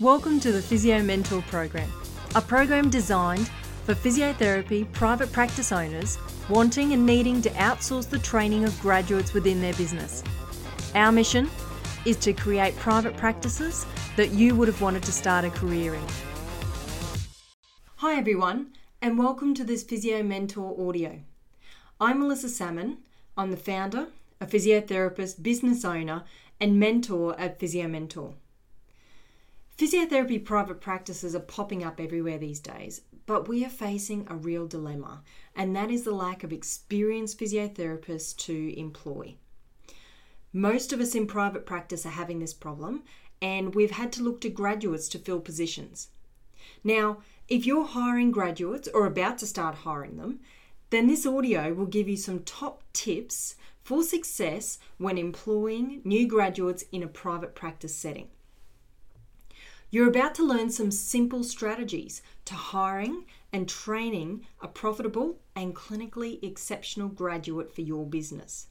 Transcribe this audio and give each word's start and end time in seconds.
Welcome 0.00 0.38
to 0.40 0.52
the 0.52 0.62
Physio 0.62 1.02
Mentor 1.02 1.42
Program, 1.48 1.90
a 2.36 2.40
program 2.40 2.88
designed 2.88 3.48
for 3.82 3.96
physiotherapy 3.96 4.92
private 4.92 5.32
practice 5.32 5.72
owners 5.72 6.18
wanting 6.48 6.92
and 6.92 7.04
needing 7.04 7.42
to 7.42 7.50
outsource 7.50 8.08
the 8.08 8.20
training 8.20 8.64
of 8.64 8.78
graduates 8.78 9.34
within 9.34 9.60
their 9.60 9.72
business. 9.72 10.22
Our 10.94 11.10
mission 11.10 11.50
is 12.04 12.16
to 12.18 12.32
create 12.32 12.76
private 12.76 13.16
practices 13.16 13.86
that 14.16 14.30
you 14.30 14.54
would 14.54 14.68
have 14.68 14.80
wanted 14.80 15.02
to 15.02 15.10
start 15.10 15.44
a 15.44 15.50
career 15.50 15.94
in. 15.94 16.04
Hi, 17.96 18.14
everyone, 18.14 18.68
and 19.02 19.18
welcome 19.18 19.52
to 19.54 19.64
this 19.64 19.82
Physio 19.82 20.22
Mentor 20.22 20.76
audio. 20.88 21.18
I'm 22.00 22.20
Melissa 22.20 22.50
Salmon. 22.50 22.98
I'm 23.36 23.50
the 23.50 23.56
founder, 23.56 24.06
a 24.40 24.46
physiotherapist, 24.46 25.42
business 25.42 25.84
owner, 25.84 26.22
and 26.60 26.78
mentor 26.78 27.34
at 27.36 27.58
Physio 27.58 27.88
Mentor. 27.88 28.34
Physiotherapy 29.78 30.44
private 30.44 30.80
practices 30.80 31.36
are 31.36 31.40
popping 31.40 31.84
up 31.84 32.00
everywhere 32.00 32.36
these 32.36 32.58
days, 32.58 33.02
but 33.26 33.46
we 33.46 33.64
are 33.64 33.68
facing 33.70 34.26
a 34.28 34.34
real 34.34 34.66
dilemma, 34.66 35.22
and 35.54 35.76
that 35.76 35.88
is 35.88 36.02
the 36.02 36.10
lack 36.10 36.42
of 36.42 36.52
experienced 36.52 37.38
physiotherapists 37.38 38.36
to 38.38 38.76
employ. 38.76 39.36
Most 40.52 40.92
of 40.92 40.98
us 41.00 41.14
in 41.14 41.28
private 41.28 41.64
practice 41.64 42.04
are 42.04 42.08
having 42.08 42.40
this 42.40 42.52
problem, 42.52 43.04
and 43.40 43.72
we've 43.72 43.92
had 43.92 44.10
to 44.14 44.22
look 44.24 44.40
to 44.40 44.48
graduates 44.48 45.08
to 45.10 45.18
fill 45.20 45.38
positions. 45.38 46.08
Now, 46.82 47.18
if 47.46 47.64
you're 47.64 47.86
hiring 47.86 48.32
graduates 48.32 48.88
or 48.92 49.06
about 49.06 49.38
to 49.38 49.46
start 49.46 49.76
hiring 49.76 50.16
them, 50.16 50.40
then 50.90 51.06
this 51.06 51.24
audio 51.24 51.72
will 51.72 51.86
give 51.86 52.08
you 52.08 52.16
some 52.16 52.40
top 52.40 52.82
tips 52.92 53.54
for 53.84 54.02
success 54.02 54.80
when 54.96 55.18
employing 55.18 56.00
new 56.02 56.26
graduates 56.26 56.82
in 56.90 57.04
a 57.04 57.06
private 57.06 57.54
practice 57.54 57.94
setting. 57.94 58.26
You're 59.90 60.08
about 60.08 60.34
to 60.34 60.46
learn 60.46 60.68
some 60.68 60.90
simple 60.90 61.42
strategies 61.42 62.20
to 62.44 62.54
hiring 62.54 63.24
and 63.52 63.66
training 63.66 64.46
a 64.60 64.68
profitable 64.68 65.38
and 65.56 65.74
clinically 65.74 66.42
exceptional 66.44 67.08
graduate 67.08 67.74
for 67.74 67.80
your 67.80 68.04
business. 68.04 68.66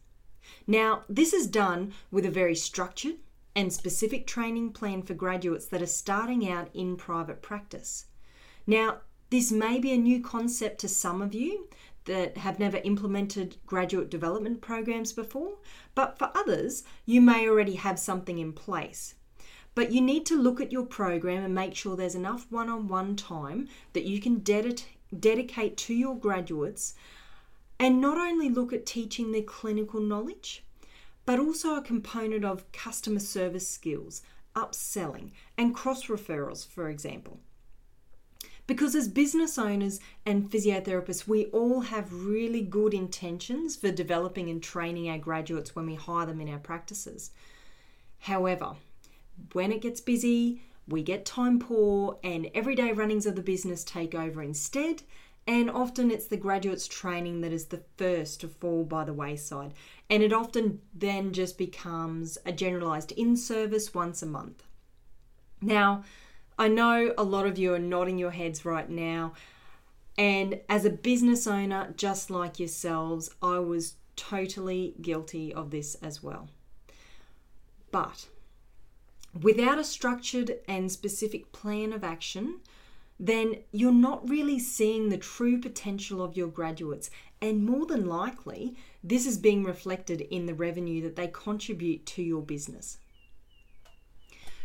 Now, 0.67 1.03
this 1.09 1.33
is 1.33 1.47
done 1.47 1.93
with 2.11 2.25
a 2.25 2.31
very 2.31 2.55
structured 2.55 3.15
and 3.55 3.73
specific 3.73 4.27
training 4.27 4.73
plan 4.73 5.01
for 5.01 5.15
graduates 5.15 5.65
that 5.65 5.81
are 5.81 5.87
starting 5.87 6.47
out 6.47 6.69
in 6.75 6.95
private 6.95 7.41
practice. 7.41 8.05
Now, 8.67 8.99
this 9.31 9.51
may 9.51 9.79
be 9.79 9.93
a 9.93 9.97
new 9.97 10.21
concept 10.21 10.79
to 10.81 10.87
some 10.87 11.23
of 11.23 11.33
you 11.33 11.67
that 12.05 12.37
have 12.37 12.59
never 12.59 12.77
implemented 12.77 13.57
graduate 13.65 14.11
development 14.11 14.61
programs 14.61 15.11
before, 15.13 15.57
but 15.95 16.19
for 16.19 16.31
others, 16.35 16.83
you 17.05 17.21
may 17.21 17.49
already 17.49 17.75
have 17.75 17.97
something 17.97 18.37
in 18.37 18.53
place. 18.53 19.15
But 19.77 19.91
you 19.91 20.01
need 20.01 20.25
to 20.25 20.35
look 20.35 20.59
at 20.59 20.71
your 20.71 20.87
program 20.87 21.43
and 21.43 21.53
make 21.53 21.75
sure 21.75 21.95
there's 21.95 22.15
enough 22.15 22.47
one 22.49 22.67
on 22.67 22.87
one 22.87 23.15
time 23.15 23.67
that 23.93 24.05
you 24.05 24.19
can 24.19 24.39
ded- 24.39 24.81
dedicate 25.19 25.77
to 25.77 25.93
your 25.93 26.17
graduates 26.17 26.95
and 27.77 28.01
not 28.01 28.17
only 28.17 28.49
look 28.49 28.73
at 28.73 28.87
teaching 28.87 29.31
their 29.31 29.43
clinical 29.43 29.99
knowledge, 29.99 30.65
but 31.27 31.37
also 31.37 31.75
a 31.75 31.83
component 31.83 32.43
of 32.43 32.71
customer 32.71 33.19
service 33.19 33.69
skills, 33.69 34.23
upselling, 34.55 35.29
and 35.59 35.75
cross 35.75 36.05
referrals, 36.07 36.67
for 36.67 36.89
example. 36.89 37.39
Because 38.65 38.95
as 38.95 39.07
business 39.07 39.59
owners 39.59 39.99
and 40.25 40.49
physiotherapists, 40.49 41.27
we 41.27 41.45
all 41.51 41.81
have 41.81 42.25
really 42.25 42.61
good 42.61 42.95
intentions 42.95 43.75
for 43.75 43.91
developing 43.91 44.49
and 44.49 44.63
training 44.63 45.07
our 45.07 45.19
graduates 45.19 45.75
when 45.75 45.85
we 45.85 45.93
hire 45.93 46.25
them 46.25 46.41
in 46.41 46.49
our 46.49 46.57
practices. 46.57 47.29
However, 48.21 48.75
when 49.53 49.71
it 49.71 49.81
gets 49.81 50.01
busy, 50.01 50.61
we 50.87 51.03
get 51.03 51.25
time 51.25 51.59
poor, 51.59 52.17
and 52.23 52.49
everyday 52.53 52.93
runnings 52.93 53.25
of 53.25 53.35
the 53.35 53.41
business 53.41 53.83
take 53.83 54.15
over 54.15 54.41
instead. 54.41 55.03
And 55.45 55.69
often 55.69 56.11
it's 56.11 56.27
the 56.27 56.37
graduates' 56.37 56.87
training 56.87 57.41
that 57.41 57.53
is 57.53 57.65
the 57.65 57.83
first 57.97 58.41
to 58.41 58.49
fall 58.49 58.83
by 58.83 59.05
the 59.05 59.13
wayside. 59.13 59.73
And 60.09 60.21
it 60.21 60.33
often 60.33 60.81
then 60.93 61.31
just 61.31 61.57
becomes 61.57 62.37
a 62.45 62.51
generalized 62.51 63.13
in 63.13 63.37
service 63.37 63.93
once 63.93 64.21
a 64.21 64.25
month. 64.25 64.63
Now, 65.61 66.03
I 66.59 66.67
know 66.67 67.13
a 67.17 67.23
lot 67.23 67.45
of 67.45 67.57
you 67.57 67.73
are 67.73 67.79
nodding 67.79 68.17
your 68.17 68.31
heads 68.31 68.65
right 68.65 68.89
now. 68.89 69.33
And 70.17 70.59
as 70.67 70.83
a 70.83 70.89
business 70.89 71.47
owner, 71.47 71.93
just 71.95 72.29
like 72.29 72.59
yourselves, 72.59 73.29
I 73.41 73.59
was 73.59 73.95
totally 74.15 74.95
guilty 75.01 75.53
of 75.53 75.71
this 75.71 75.95
as 75.95 76.23
well. 76.23 76.49
But 77.91 78.27
without 79.41 79.79
a 79.79 79.83
structured 79.83 80.59
and 80.67 80.91
specific 80.91 81.51
plan 81.51 81.93
of 81.93 82.03
action, 82.03 82.59
then 83.19 83.57
you're 83.71 83.91
not 83.91 84.27
really 84.29 84.59
seeing 84.59 85.09
the 85.09 85.17
true 85.17 85.59
potential 85.59 86.21
of 86.21 86.37
your 86.37 86.47
graduates. 86.47 87.09
And 87.41 87.65
more 87.65 87.85
than 87.85 88.05
likely, 88.05 88.75
this 89.03 89.25
is 89.25 89.37
being 89.37 89.63
reflected 89.63 90.21
in 90.21 90.45
the 90.45 90.53
revenue 90.53 91.01
that 91.01 91.15
they 91.15 91.27
contribute 91.27 92.05
to 92.07 92.21
your 92.21 92.41
business. 92.41 92.97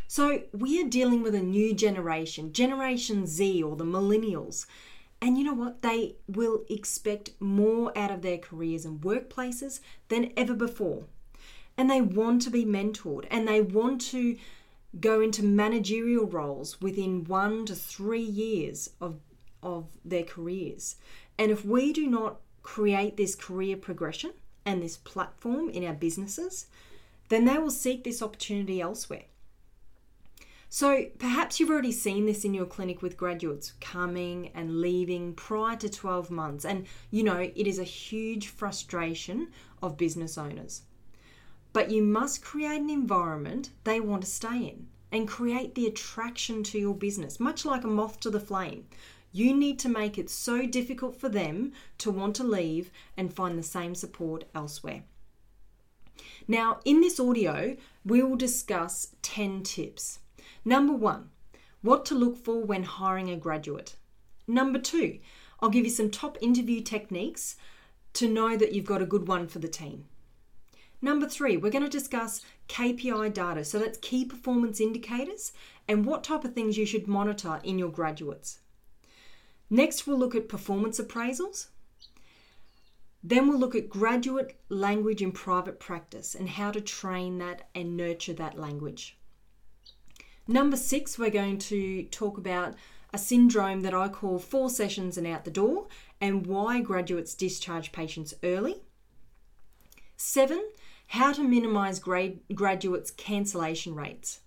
So, 0.07 0.43
we 0.53 0.83
are 0.83 0.89
dealing 0.89 1.23
with 1.23 1.35
a 1.35 1.41
new 1.41 1.73
generation, 1.73 2.53
Generation 2.53 3.27
Z 3.27 3.63
or 3.63 3.77
the 3.77 3.85
millennials. 3.85 4.67
And 5.23 5.39
you 5.39 5.45
know 5.45 5.55
what? 5.55 5.81
They 5.81 6.17
will 6.29 6.65
expect 6.69 7.31
more 7.41 7.97
out 7.97 8.11
of 8.11 8.21
their 8.21 8.37
careers 8.37 8.85
and 8.85 9.01
workplaces 9.01 9.81
than 10.09 10.33
ever 10.37 10.53
before. 10.53 11.05
And 11.79 11.89
they 11.89 12.03
want 12.03 12.43
to 12.43 12.51
be 12.51 12.67
mentored 12.67 13.27
and 13.31 13.49
they 13.49 13.63
want 13.63 14.03
to 14.11 14.37
go 15.01 15.21
into 15.21 15.43
managerial 15.43 16.27
roles 16.27 16.81
within 16.81 17.25
one 17.25 17.65
to 17.67 17.75
three 17.75 18.23
years 18.23 18.91
of, 19.01 19.21
of 19.63 19.87
their 20.05 20.25
careers. 20.25 20.97
And 21.39 21.51
if 21.51 21.65
we 21.65 21.93
do 21.93 22.07
not 22.07 22.41
create 22.63 23.17
this 23.17 23.35
career 23.35 23.77
progression 23.77 24.33
and 24.65 24.83
this 24.83 24.97
platform 24.97 25.69
in 25.71 25.85
our 25.85 25.95
businesses, 25.95 26.67
then 27.29 27.45
they 27.47 27.59
will 27.59 27.71
seek 27.71 28.05
this 28.05 28.23
opportunity 28.23 28.81
elsewhere. 28.81 29.25
So 30.69 31.07
perhaps 31.19 31.61
you've 31.61 31.69
already 31.69 31.93
seen 31.93 32.25
this 32.25 32.47
in 32.47 32.55
your 32.55 32.65
clinic 32.65 33.03
with 33.03 33.19
graduates 33.19 33.73
coming 33.81 34.51
and 34.55 34.81
leaving 34.81 35.35
prior 35.35 35.77
to 35.77 35.89
12 35.91 36.31
months. 36.31 36.65
And 36.65 36.87
you 37.11 37.23
know, 37.23 37.39
it 37.39 37.67
is 37.67 37.79
a 37.79 37.85
huge 37.85 38.49
frustration 38.49 39.49
of 39.83 39.99
business 39.99 40.39
owners. 40.39 40.83
But 41.73 41.91
you 41.91 42.03
must 42.03 42.43
create 42.43 42.81
an 42.81 42.91
environment 42.91 43.71
they 43.85 44.01
want 44.01 44.23
to 44.25 44.31
stay 44.31 44.59
in 44.59 44.89
and 45.11 45.29
create 45.29 45.75
the 45.75 45.87
attraction 45.87 46.63
to 46.65 46.79
your 46.79 46.95
business, 46.95 47.39
much 47.39 47.65
like 47.65 47.85
a 47.85 47.89
moth 47.89 48.21
to 48.21 48.31
the 48.31 48.41
flame. 48.41 48.87
You 49.33 49.55
need 49.55 49.79
to 49.81 49.89
make 49.89 50.19
it 50.19 50.29
so 50.29 50.67
difficult 50.67 51.19
for 51.19 51.29
them 51.29 51.73
to 51.99 52.11
want 52.11 52.37
to 52.37 52.45
leave 52.45 52.91
and 53.17 53.33
find 53.33 53.59
the 53.59 53.63
same 53.63 53.95
support 53.95 54.45
elsewhere. 54.55 55.05
Now, 56.47 56.81
in 56.85 57.01
this 57.01 57.19
audio, 57.19 57.77
we 58.05 58.23
will 58.23 58.37
discuss 58.37 59.15
10 59.23 59.63
tips. 59.63 60.19
Number 60.65 60.93
one, 60.93 61.31
what 61.81 62.05
to 62.07 62.15
look 62.15 62.37
for 62.37 62.63
when 62.63 62.85
hiring 62.85 63.31
a 63.31 63.37
graduate. 63.37 63.97
Number 64.47 64.79
two, 64.79 65.19
I'll 65.61 65.71
give 65.71 65.85
you 65.85 65.91
some 65.91 66.11
top 66.11 66.37
interview 66.41 66.81
techniques 66.81 67.57
to 68.15 68.29
know 68.29 68.57
that 68.57 68.73
you've 68.73 68.85
got 68.85 69.03
a 69.03 69.07
good 69.07 69.27
one 69.27 69.49
for 69.49 69.59
the 69.59 69.69
team. 69.69 70.05
Number 71.05 71.27
three, 71.27 71.57
we're 71.57 71.73
going 71.73 71.85
to 71.85 71.91
discuss 71.91 72.43
KPI 72.69 73.35
data. 73.35 73.65
So 73.65 73.81
that's 73.81 73.99
key 73.99 74.25
performance 74.25 74.81
indicators 74.81 75.53
and 75.89 76.07
what 76.07 76.23
type 76.23 76.45
of 76.45 76.55
things 76.55 76.79
you 76.79 76.87
should 76.87 77.09
monitor 77.09 77.61
in 77.65 77.77
your 77.77 77.91
graduates. 77.91 78.61
Next, 79.69 80.07
we'll 80.07 80.19
look 80.19 80.37
at 80.37 80.49
performance 80.49 81.01
appraisals. 81.01 81.67
Then 83.25 83.49
we'll 83.49 83.59
look 83.59 83.75
at 83.75 83.89
graduate 83.89 84.57
language 84.69 85.23
in 85.23 85.33
private 85.33 85.81
practice 85.81 86.35
and 86.37 86.49
how 86.49 86.71
to 86.71 86.81
train 86.81 87.39
that 87.39 87.69
and 87.75 87.97
nurture 87.97 88.35
that 88.35 88.59
language. 88.59 89.19
Number 90.47 90.77
six, 90.77 91.19
we're 91.19 91.31
going 91.31 91.59
to 91.59 92.05
talk 92.05 92.39
about 92.39 92.75
a 93.13 93.19
syndrome 93.19 93.83
that 93.83 93.95
I 93.95 94.09
call 94.09 94.39
four 94.39 94.71
sessions 94.71 95.17
and 95.17 95.27
out 95.27 95.45
the 95.45 95.51
door 95.51 95.87
and 96.21 96.47
why 96.47 96.81
graduates 96.81 97.35
discharge 97.35 97.93
patients 97.93 98.35
early. 98.43 98.83
Seven, 100.17 100.63
how 101.13 101.31
to 101.31 101.43
minimize 101.43 101.99
grade, 101.99 102.41
graduates' 102.55 103.11
cancellation 103.11 103.95
rates. 103.95 104.41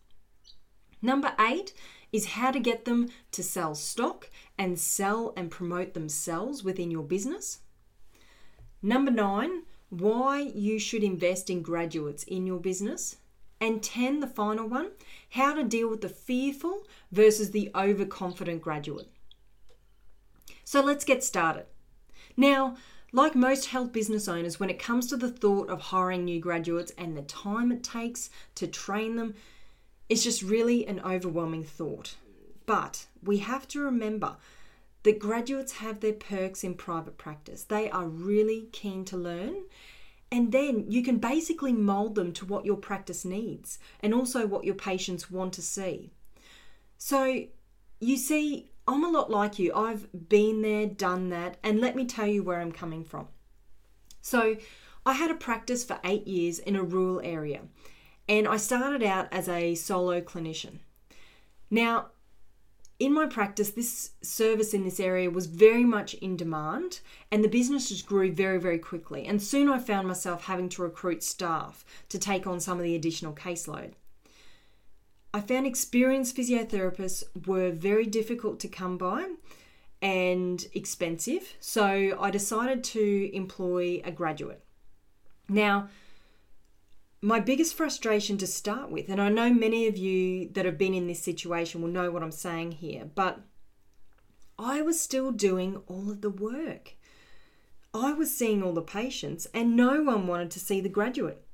Number 1.00 1.32
eight 1.40 1.74
is 2.12 2.26
how 2.26 2.50
to 2.50 2.60
get 2.60 2.86
them 2.86 3.10
to 3.34 3.44
sell 3.44 3.76
stock 3.76 4.32
and 4.58 4.80
sell 4.80 5.32
and 5.38 5.52
promote 5.52 5.94
themselves 5.94 6.64
within 6.64 6.90
your 6.90 7.04
business. 7.04 7.60
Number 8.82 9.12
nine, 9.12 9.62
why 9.90 10.40
you 10.40 10.80
should 10.80 11.04
invest 11.04 11.52
in 11.52 11.62
graduates 11.62 12.24
in 12.24 12.48
your 12.48 12.60
business. 12.60 13.18
And 13.62 13.84
10, 13.84 14.20
the 14.20 14.28
final 14.28 14.68
one, 14.68 14.90
how 15.30 15.54
to 15.54 15.64
deal 15.64 15.88
with 15.88 16.02
the 16.02 16.10
fearful 16.10 16.88
versus 17.12 17.52
the 17.52 17.70
overconfident 17.76 18.64
graduate. 18.64 19.12
So 20.64 20.82
let's 20.82 21.06
get 21.06 21.24
started. 21.24 21.68
Now, 22.36 22.76
like 23.16 23.34
most 23.34 23.68
health 23.68 23.94
business 23.94 24.28
owners, 24.28 24.60
when 24.60 24.70
it 24.70 24.78
comes 24.78 25.08
to 25.08 25.16
the 25.16 25.32
thought 25.32 25.70
of 25.70 25.80
hiring 25.80 26.26
new 26.26 26.40
graduates 26.40 26.92
and 26.98 27.16
the 27.16 27.22
time 27.22 27.72
it 27.72 27.82
takes 27.82 28.30
to 28.56 28.68
train 28.68 29.16
them, 29.16 29.36
It's 30.08 30.24
just 30.24 30.42
really 30.44 30.86
an 30.86 31.00
overwhelming 31.00 31.64
thought. 31.64 32.16
But 32.66 33.08
we 33.24 33.40
have 33.40 33.68
to 33.70 33.82
remember 33.82 34.38
that 35.04 35.20
graduates 35.20 35.74
have 35.74 36.00
their 36.00 36.14
perks 36.14 36.64
in 36.64 36.76
private 36.76 37.18
practice. 37.18 37.64
They 37.64 37.90
are 37.90 38.08
really 38.08 38.68
keen 38.72 39.06
to 39.06 39.18
learn. 39.18 39.64
And 40.32 40.52
then 40.52 40.86
you 40.90 41.04
can 41.04 41.18
basically 41.18 41.74
mold 41.74 42.16
them 42.16 42.34
to 42.34 42.46
what 42.46 42.66
your 42.66 42.78
practice 42.78 43.24
needs 43.24 43.80
and 44.00 44.14
also 44.14 44.46
what 44.48 44.66
your 44.66 44.76
patients 44.76 45.32
want 45.32 45.54
to 45.54 45.62
see. 45.62 46.12
So, 46.98 47.46
you 48.00 48.18
see, 48.18 48.72
I'm 48.88 49.04
a 49.04 49.10
lot 49.10 49.32
like 49.32 49.58
you. 49.58 49.74
I've 49.74 50.08
been 50.30 50.62
there, 50.62 50.86
done 50.86 51.30
that, 51.30 51.58
and 51.64 51.82
let 51.82 51.96
me 51.96 52.06
tell 52.06 52.28
you 52.28 52.44
where 52.44 52.62
I'm 52.62 52.72
coming 52.72 53.04
from. 53.04 53.28
So, 54.22 54.58
I 55.06 55.14
had 55.14 55.30
a 55.30 55.36
practice 55.36 55.84
for 55.84 56.00
eight 56.04 56.28
years 56.28 56.60
in 56.60 56.76
a 56.76 56.84
rural 56.84 57.22
area, 57.24 57.62
and 58.28 58.48
I 58.48 58.58
started 58.58 59.04
out 59.04 59.28
as 59.32 59.48
a 59.48 59.76
solo 59.76 60.20
clinician. 60.22 60.80
Now, 61.70 62.08
in 62.98 63.14
my 63.14 63.26
practice, 63.26 63.72
this 63.72 64.12
service 64.22 64.74
in 64.74 64.84
this 64.84 65.00
area 65.00 65.30
was 65.30 65.48
very 65.48 65.84
much 65.84 66.14
in 66.16 66.38
demand, 66.38 67.02
and 67.32 67.44
the 67.44 67.50
business 67.50 67.90
just 67.90 68.06
grew 68.06 68.32
very, 68.32 68.58
very 68.58 68.80
quickly. 68.80 69.26
And 69.26 69.42
soon 69.42 69.70
I 69.70 69.80
found 69.80 70.08
myself 70.08 70.46
having 70.46 70.70
to 70.70 70.82
recruit 70.82 71.22
staff 71.22 71.84
to 72.10 72.18
take 72.18 72.48
on 72.48 72.60
some 72.60 72.78
of 72.78 72.84
the 72.84 72.96
additional 72.96 73.34
caseload. 73.34 73.94
I 75.36 75.42
found 75.42 75.68
experienced 75.68 76.38
physiotherapists 76.38 77.26
were 77.46 77.70
very 77.70 78.06
difficult 78.06 78.58
to 78.62 78.70
come 78.70 78.98
by 78.98 79.32
and 80.02 80.66
expensive, 80.74 81.56
so 81.60 82.18
I 82.18 82.32
decided 82.32 82.86
to 82.86 83.36
employ 83.36 84.02
a 84.06 84.12
graduate. 84.12 84.64
Now, 85.50 85.90
my 87.22 87.42
biggest 87.42 87.76
frustration 87.76 88.38
to 88.38 88.48
start 88.48 88.90
with, 88.90 89.10
and 89.10 89.22
I 89.22 89.28
know 89.28 89.54
many 89.54 89.88
of 89.88 89.98
you 89.98 90.48
that 90.54 90.64
have 90.64 90.78
been 90.78 90.94
in 90.94 91.08
this 91.08 91.22
situation 91.22 91.82
will 91.82 91.90
know 91.90 92.12
what 92.12 92.24
I'm 92.24 92.32
saying 92.32 92.72
here, 92.72 93.04
but 93.14 93.42
I 94.58 94.82
was 94.82 95.02
still 95.02 95.34
doing 95.34 95.82
all 95.88 96.10
of 96.10 96.22
the 96.22 96.30
work. 96.30 96.96
I 97.94 98.14
was 98.14 98.34
seeing 98.34 98.64
all 98.64 98.72
the 98.72 98.82
patients, 98.82 99.48
and 99.54 99.76
no 99.76 100.02
one 100.02 100.28
wanted 100.28 100.50
to 100.52 100.62
see 100.62 100.80
the 100.80 100.88
graduate. 100.88 101.45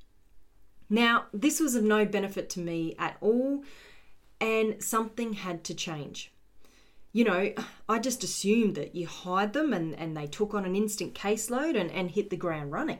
Now, 0.92 1.24
this 1.32 1.58
was 1.58 1.74
of 1.74 1.84
no 1.84 2.04
benefit 2.04 2.50
to 2.50 2.60
me 2.60 2.94
at 2.98 3.16
all, 3.22 3.64
and 4.38 4.84
something 4.84 5.32
had 5.32 5.64
to 5.64 5.74
change. 5.74 6.30
You 7.14 7.24
know, 7.24 7.54
I 7.88 7.98
just 7.98 8.22
assumed 8.22 8.74
that 8.74 8.94
you 8.94 9.06
hired 9.06 9.54
them 9.54 9.72
and, 9.72 9.94
and 9.94 10.14
they 10.14 10.26
took 10.26 10.52
on 10.52 10.66
an 10.66 10.76
instant 10.76 11.14
caseload 11.14 11.80
and, 11.80 11.90
and 11.90 12.10
hit 12.10 12.28
the 12.28 12.36
ground 12.36 12.72
running. 12.72 12.98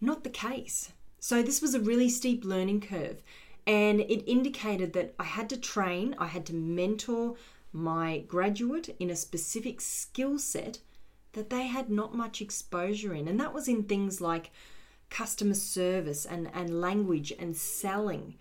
Not 0.00 0.24
the 0.24 0.28
case. 0.28 0.90
So, 1.20 1.40
this 1.40 1.62
was 1.62 1.76
a 1.76 1.80
really 1.80 2.08
steep 2.08 2.44
learning 2.44 2.80
curve, 2.80 3.22
and 3.64 4.00
it 4.00 4.28
indicated 4.28 4.92
that 4.94 5.14
I 5.20 5.24
had 5.24 5.48
to 5.50 5.56
train, 5.56 6.16
I 6.18 6.26
had 6.26 6.44
to 6.46 6.52
mentor 6.52 7.36
my 7.72 8.24
graduate 8.26 8.96
in 8.98 9.08
a 9.08 9.14
specific 9.14 9.80
skill 9.80 10.36
set 10.40 10.80
that 11.34 11.48
they 11.48 11.68
had 11.68 11.90
not 11.90 12.12
much 12.12 12.42
exposure 12.42 13.14
in. 13.14 13.28
And 13.28 13.38
that 13.38 13.54
was 13.54 13.68
in 13.68 13.84
things 13.84 14.20
like 14.20 14.50
customer 15.10 15.54
service 15.54 16.24
and, 16.24 16.50
and 16.52 16.80
language 16.80 17.32
and 17.38 17.56
selling. 17.56 18.36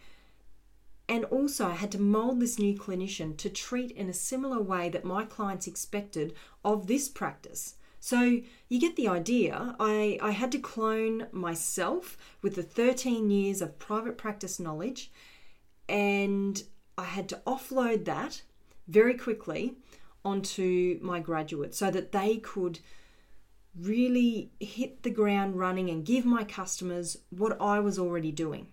And 1.08 1.26
also, 1.26 1.68
I 1.68 1.76
had 1.76 1.92
to 1.92 2.02
mold 2.02 2.40
this 2.40 2.58
new 2.58 2.76
clinician 2.76 3.38
to 3.38 3.50
treat 3.50 3.92
in 3.92 4.10
a 4.10 4.14
similar 4.14 4.62
way 4.62 4.90
that 4.90 5.06
my 5.06 5.24
clients 5.26 5.68
expected 5.68 6.34
of 6.64 6.88
this 6.88 7.08
practice. 7.08 7.76
So 8.00 8.42
you 8.70 8.80
get 8.80 8.96
the 8.96 9.08
idea. 9.08 9.76
I, 9.80 10.20
I 10.22 10.32
had 10.32 10.52
to 10.52 10.60
clone 10.60 11.28
myself 11.32 12.18
with 12.42 12.56
the 12.56 12.64
13 12.64 13.30
years 13.30 13.62
of 13.62 13.80
private 13.80 14.18
practice 14.18 14.60
knowledge, 14.60 15.12
and 15.88 16.62
I 16.98 17.06
had 17.06 17.30
to 17.30 17.42
offload 17.48 18.06
that 18.06 18.42
very 18.88 19.16
quickly 19.16 19.76
onto 20.24 21.00
my 21.02 21.20
graduates 21.20 21.78
so 21.78 21.92
that 21.92 22.12
they 22.12 22.38
could 22.38 22.80
really 23.80 24.52
hit 24.60 25.04
the 25.04 25.10
ground 25.10 25.58
running 25.58 25.90
and 25.90 26.06
give 26.06 26.26
my 26.26 26.44
customers 26.44 27.18
what 27.30 27.60
I 27.62 27.80
was 27.80 28.00
already 28.00 28.32
doing. 28.32 28.68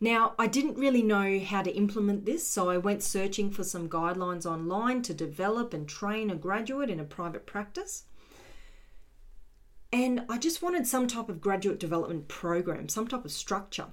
Now, 0.00 0.34
I 0.38 0.46
didn't 0.46 0.78
really 0.78 1.02
know 1.02 1.38
how 1.40 1.62
to 1.62 1.76
implement 1.76 2.24
this, 2.24 2.46
so 2.46 2.70
I 2.70 2.78
went 2.78 3.02
searching 3.02 3.50
for 3.50 3.64
some 3.64 3.88
guidelines 3.88 4.46
online 4.46 5.02
to 5.02 5.12
develop 5.12 5.74
and 5.74 5.86
train 5.86 6.30
a 6.30 6.36
graduate 6.36 6.88
in 6.88 6.98
a 6.98 7.04
private 7.04 7.44
practice. 7.44 8.04
And 9.92 10.24
I 10.28 10.38
just 10.38 10.62
wanted 10.62 10.86
some 10.86 11.06
type 11.06 11.28
of 11.28 11.42
graduate 11.42 11.78
development 11.78 12.28
program, 12.28 12.88
some 12.88 13.08
type 13.08 13.26
of 13.26 13.32
structure, 13.32 13.88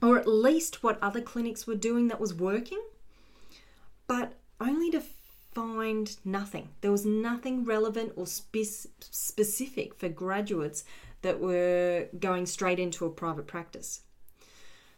or 0.00 0.18
at 0.18 0.26
least 0.26 0.82
what 0.82 1.02
other 1.02 1.20
clinics 1.20 1.66
were 1.66 1.74
doing 1.74 2.08
that 2.08 2.20
was 2.20 2.32
working, 2.32 2.82
find 5.56 6.18
nothing. 6.22 6.68
There 6.82 6.92
was 6.92 7.06
nothing 7.06 7.64
relevant 7.64 8.12
or 8.14 8.26
spe- 8.26 8.90
specific 9.00 9.94
for 9.94 10.10
graduates 10.10 10.84
that 11.22 11.40
were 11.40 12.08
going 12.18 12.44
straight 12.44 12.78
into 12.78 13.06
a 13.06 13.10
private 13.10 13.46
practice. 13.46 14.02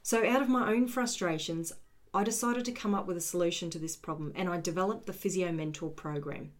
So, 0.02 0.28
out 0.28 0.42
of 0.42 0.48
my 0.48 0.72
own 0.72 0.88
frustrations, 0.88 1.72
I 2.12 2.24
decided 2.24 2.64
to 2.64 2.72
come 2.72 2.92
up 2.92 3.06
with 3.06 3.16
a 3.16 3.20
solution 3.20 3.70
to 3.70 3.78
this 3.78 3.94
problem 3.94 4.32
and 4.34 4.48
I 4.48 4.60
developed 4.60 5.06
the 5.06 5.12
Physio 5.12 5.52
Mentor 5.52 5.90
program. 5.90 6.50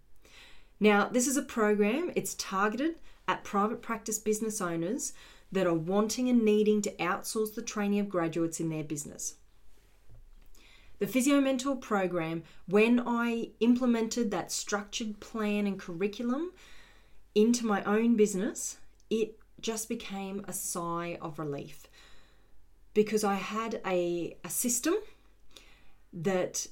Now, 0.78 1.08
this 1.08 1.26
is 1.26 1.36
a 1.36 1.42
program, 1.42 2.12
it's 2.14 2.34
targeted 2.34 3.00
at 3.26 3.42
private 3.42 3.82
practice 3.82 4.20
business 4.20 4.60
owners 4.60 5.12
that 5.50 5.66
are 5.66 5.74
wanting 5.74 6.28
and 6.28 6.44
needing 6.44 6.82
to 6.82 6.92
outsource 6.98 7.52
the 7.52 7.62
training 7.62 7.98
of 7.98 8.08
graduates 8.08 8.60
in 8.60 8.68
their 8.68 8.84
business. 8.84 9.34
The 10.98 11.06
Physio 11.06 11.40
Mentor 11.40 11.76
program, 11.76 12.42
when 12.66 13.00
I 13.06 13.50
implemented 13.60 14.30
that 14.30 14.50
structured 14.50 15.20
plan 15.20 15.66
and 15.66 15.78
curriculum 15.78 16.52
into 17.34 17.64
my 17.64 17.84
own 17.84 18.16
business, 18.16 18.78
it 19.08 19.38
just 19.60 19.88
became 19.88 20.44
a 20.48 20.52
sigh 20.52 21.18
of 21.20 21.38
relief 21.38 21.86
because 22.94 23.22
I 23.22 23.34
had 23.34 23.80
a, 23.86 24.36
a 24.44 24.50
system 24.50 24.94
that 26.12 26.66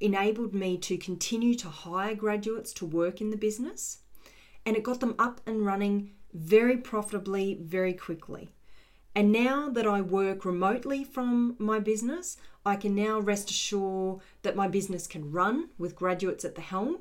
enabled 0.00 0.54
me 0.54 0.78
to 0.78 0.96
continue 0.96 1.54
to 1.56 1.68
hire 1.68 2.14
graduates 2.14 2.72
to 2.74 2.86
work 2.86 3.20
in 3.20 3.30
the 3.30 3.36
business 3.36 3.98
and 4.64 4.76
it 4.76 4.82
got 4.82 5.00
them 5.00 5.14
up 5.18 5.40
and 5.46 5.64
running 5.64 6.12
very 6.32 6.76
profitably, 6.76 7.58
very 7.60 7.92
quickly. 7.92 8.50
And 9.14 9.30
now 9.30 9.68
that 9.68 9.86
I 9.86 10.00
work 10.00 10.44
remotely 10.44 11.04
from 11.04 11.54
my 11.58 11.78
business, 11.78 12.36
I 12.66 12.76
can 12.76 12.94
now 12.94 13.20
rest 13.20 13.50
assured 13.50 14.20
that 14.42 14.56
my 14.56 14.68
business 14.68 15.06
can 15.06 15.32
run 15.32 15.68
with 15.78 15.96
graduates 15.96 16.44
at 16.44 16.54
the 16.54 16.62
helm. 16.62 16.98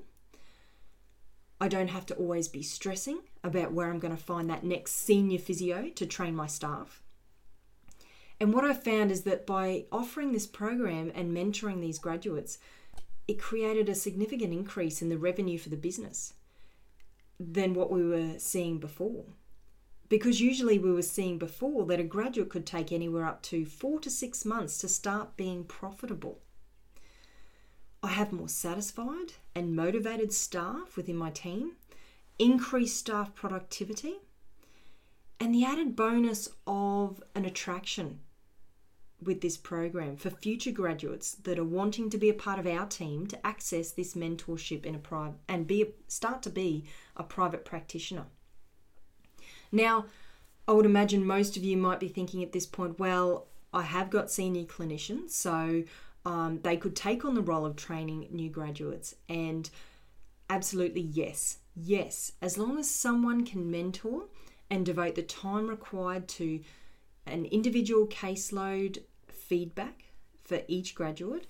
I 1.62 1.70
don't 1.70 1.88
have 1.90 2.06
to 2.08 2.16
always 2.16 2.50
be 2.50 2.64
stressing 2.64 3.20
about 3.44 3.72
where 3.72 3.90
I'm 3.90 4.00
going 4.00 4.16
to 4.16 4.22
find 4.22 4.50
that 4.50 4.66
next 4.66 4.92
senior 4.92 5.40
physio 5.40 5.90
to 5.96 6.06
train 6.06 6.36
my 6.36 6.48
staff. 6.48 7.02
And 8.40 8.54
what 8.54 8.66
I 8.66 8.74
found 8.74 9.12
is 9.12 9.22
that 9.24 9.46
by 9.46 9.86
offering 9.92 10.34
this 10.34 10.48
program 10.48 11.12
and 11.16 11.36
mentoring 11.36 11.80
these 11.80 12.00
graduates, 12.00 12.58
it 13.26 13.40
created 13.40 13.88
a 13.88 13.96
significant 13.96 14.52
increase 14.52 15.02
in 15.02 15.08
the 15.08 15.18
revenue 15.18 15.58
for 15.58 15.70
the 15.70 15.78
business 15.78 16.34
than 17.40 17.74
what 17.74 17.90
we 17.90 18.06
were 18.06 18.38
seeing 18.38 18.80
before 18.80 19.24
because 20.10 20.42
usually 20.42 20.78
we 20.78 20.92
were 20.92 21.02
seeing 21.02 21.38
before 21.38 21.86
that 21.86 22.00
a 22.00 22.04
graduate 22.04 22.50
could 22.50 22.66
take 22.66 22.92
anywhere 22.92 23.26
up 23.26 23.42
to 23.44 23.66
four 23.66 24.00
to 24.00 24.10
six 24.10 24.46
months 24.46 24.78
to 24.80 24.88
start 24.88 25.38
being 25.38 25.64
profitable. 25.64 26.40
I 28.02 28.10
have 28.10 28.34
more 28.34 28.50
satisfied 28.50 29.34
and 29.56 29.76
motivated 29.76 30.34
staff 30.34 30.98
within 30.98 31.16
my 31.16 31.30
team, 31.30 31.74
increased 32.38 32.98
staff 32.98 33.34
productivity, 33.34 34.18
and 35.40 35.56
the 35.56 35.66
added 35.66 35.96
bonus 35.96 36.50
of 36.68 37.24
an 37.34 37.46
attraction 37.46 38.20
with 39.22 39.42
this 39.42 39.58
program 39.58 40.18
for 40.18 40.30
future 40.30 40.72
graduates 40.72 41.36
that 41.36 41.58
are 41.58 41.64
wanting 41.64 42.10
to 42.10 42.18
be 42.18 42.30
a 42.30 42.34
part 42.34 42.60
of 42.60 42.68
our 42.68 42.86
team 42.86 43.26
to 43.28 43.48
access 43.48 43.92
this 43.92 44.16
mentorship 44.16 44.86
in 44.86 44.96
a 44.96 45.00
private 45.00 45.40
and 45.48 45.66
be 45.66 45.94
start 46.08 46.42
to 46.44 46.50
be 46.50 46.84
a 47.16 47.24
private 47.24 47.64
practitioner. 47.64 48.26
Now, 49.74 50.06
I 50.68 50.72
would 50.72 50.86
imagine 50.86 51.26
most 51.26 51.58
of 51.58 51.64
you 51.64 51.76
might 51.76 52.00
be 52.00 52.08
thinking 52.08 52.44
at 52.44 52.54
this 52.54 52.68
point, 52.68 53.00
well, 53.00 53.48
I 53.74 53.82
have 53.82 54.12
got 54.12 54.32
senior 54.32 54.66
clinicians, 54.66 55.32
so 55.32 55.84
um, 56.26 56.60
they 56.64 56.78
could 56.78 56.96
take 56.96 57.26
on 57.26 57.34
the 57.34 57.42
role 57.42 57.66
of 57.66 57.76
training 57.76 58.28
new 58.32 58.50
graduates. 58.50 59.16
And 59.28 59.70
absolutely, 60.50 61.02
yes, 61.02 61.58
yes, 61.76 62.34
as 62.42 62.58
long 62.58 62.78
as 62.78 62.90
someone 62.90 63.46
can 63.46 63.70
mentor 63.72 64.26
and 64.70 64.86
devote 64.86 65.16
the 65.16 65.24
time 65.24 65.68
required 65.68 66.28
to 66.28 66.62
an 67.26 67.46
individual 67.46 68.06
caseload 68.08 69.00
feedback 69.28 70.06
for 70.44 70.62
each 70.68 70.94
graduate 70.94 71.48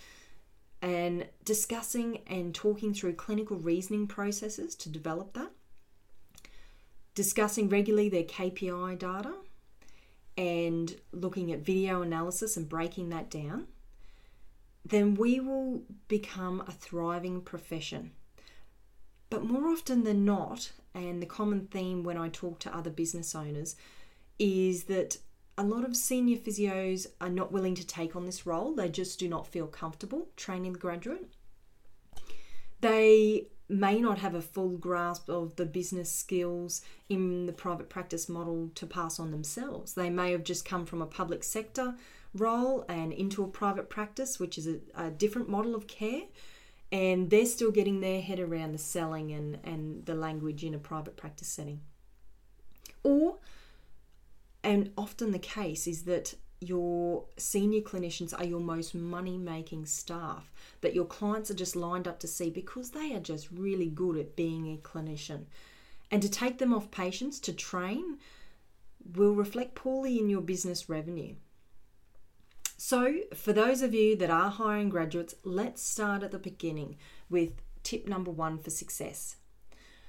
and 0.82 1.28
discussing 1.44 2.20
and 2.28 2.56
talking 2.56 2.94
through 2.94 3.14
clinical 3.14 3.58
reasoning 3.58 4.08
processes 4.08 4.76
to 4.76 4.90
develop 4.90 5.34
that 5.34 5.52
discussing 7.16 7.70
regularly 7.70 8.10
their 8.10 8.24
KPI 8.24 8.98
data, 8.98 9.34
and 10.38 10.96
looking 11.12 11.52
at 11.52 11.60
video 11.60 12.02
analysis 12.02 12.58
and 12.58 12.68
breaking 12.68 13.10
that 13.10 13.30
down, 13.30 13.68
then 14.86 15.16
we 15.16 15.40
will 15.40 15.84
become 16.08 16.64
a 16.68 16.72
thriving 16.72 17.42
profession. 17.42 18.12
But 19.30 19.46
more 19.46 19.70
often 19.70 20.04
than 20.04 20.26
not, 20.26 20.72
and 20.94 21.22
the 21.22 21.28
common 21.28 21.68
theme 21.68 22.04
when 22.04 22.18
I 22.18 22.30
talk 22.30 22.60
to 22.60 22.76
other 22.76 22.90
business 22.90 23.34
owners 23.34 23.76
is 24.38 24.86
that 24.86 25.18
a 25.58 25.64
lot 25.64 25.86
of 25.86 25.96
senior 25.96 26.38
physios 26.38 27.08
are 27.22 27.30
not 27.30 27.52
willing 27.52 27.76
to 27.76 27.86
take 27.86 28.16
on 28.16 28.26
this 28.26 28.46
role. 28.46 28.74
They 28.74 28.90
just 28.90 29.20
do 29.20 29.30
not 29.30 29.48
feel 29.48 29.68
comfortable 29.68 30.28
training 30.36 30.74
the 30.74 30.80
graduate. 30.80 31.32
They 32.82 33.48
may 33.70 34.00
not 34.00 34.20
have 34.20 34.36
a 34.36 34.42
full 34.42 34.78
grasp 34.78 35.30
of 35.30 35.56
the 35.56 35.66
business 35.66 36.12
skills 36.12 36.82
in 37.10 37.46
the 37.46 37.54
private 37.54 37.90
practice 37.90 38.28
model 38.28 38.70
to 38.76 38.86
pass 38.86 39.20
on 39.20 39.32
themselves. 39.32 39.94
They 39.94 40.10
may 40.10 40.32
have 40.32 40.44
just 40.44 40.66
come 40.66 40.86
from 40.86 41.02
a 41.02 41.08
public 41.08 41.44
sector 41.44 41.96
role 42.34 42.86
and 42.90 43.14
into 43.14 43.44
a 43.44 43.48
private 43.48 43.90
practice, 43.90 44.40
which 44.40 44.58
is 44.58 44.68
a, 44.68 44.80
a 44.96 45.10
different 45.12 45.50
model 45.50 45.76
of 45.76 45.88
care, 45.88 46.24
and 46.92 47.30
they're 47.30 47.46
still 47.46 47.72
getting 47.72 48.02
their 48.02 48.22
head 48.22 48.40
around 48.40 48.74
the 48.74 48.78
selling 48.78 49.32
and, 49.32 49.60
and 49.64 50.06
the 50.06 50.16
language 50.16 50.64
in 50.64 50.74
a 50.74 50.80
private 50.80 51.16
practice 51.16 51.48
setting. 51.48 51.82
Or, 53.04 53.38
and 54.64 54.92
often 54.98 55.32
the 55.32 55.40
case 55.40 55.88
is 55.88 56.04
that 56.04 56.36
your 56.64 57.26
senior 57.38 57.82
clinicians 57.82 58.38
are 58.38 58.46
your 58.46 58.60
most 58.60 58.96
money 58.96 59.38
making 59.38 59.86
staff 59.86 60.52
that 60.82 60.96
your 60.96 61.06
clients 61.06 61.52
are 61.52 61.56
just 61.56 61.76
lined 61.76 62.08
up 62.08 62.20
to 62.20 62.28
see 62.28 62.50
because 62.50 62.92
they 62.92 63.14
are 63.14 63.20
just 63.20 63.50
really 63.52 63.90
good 63.90 64.18
at 64.18 64.36
being 64.36 64.68
a 64.68 64.78
clinician. 64.78 65.46
And 66.10 66.22
to 66.22 66.30
take 66.30 66.58
them 66.58 66.74
off 66.74 66.92
patients 66.92 67.40
to 67.42 67.54
train 67.54 68.18
will 69.16 69.34
reflect 69.34 69.76
poorly 69.76 70.20
in 70.20 70.30
your 70.30 70.42
business 70.42 70.90
revenue. 70.90 71.36
So, 72.78 73.20
for 73.34 73.54
those 73.54 73.82
of 73.82 73.94
you 73.94 74.16
that 74.18 74.30
are 74.30 74.50
hiring 74.50 74.90
graduates, 74.90 75.36
let's 75.44 75.82
start 75.82 76.24
at 76.24 76.32
the 76.32 76.40
beginning 76.40 76.98
with 77.30 77.62
tip 77.84 78.08
number 78.08 78.32
one 78.32 78.58
for 78.58 78.70
success. 78.70 79.38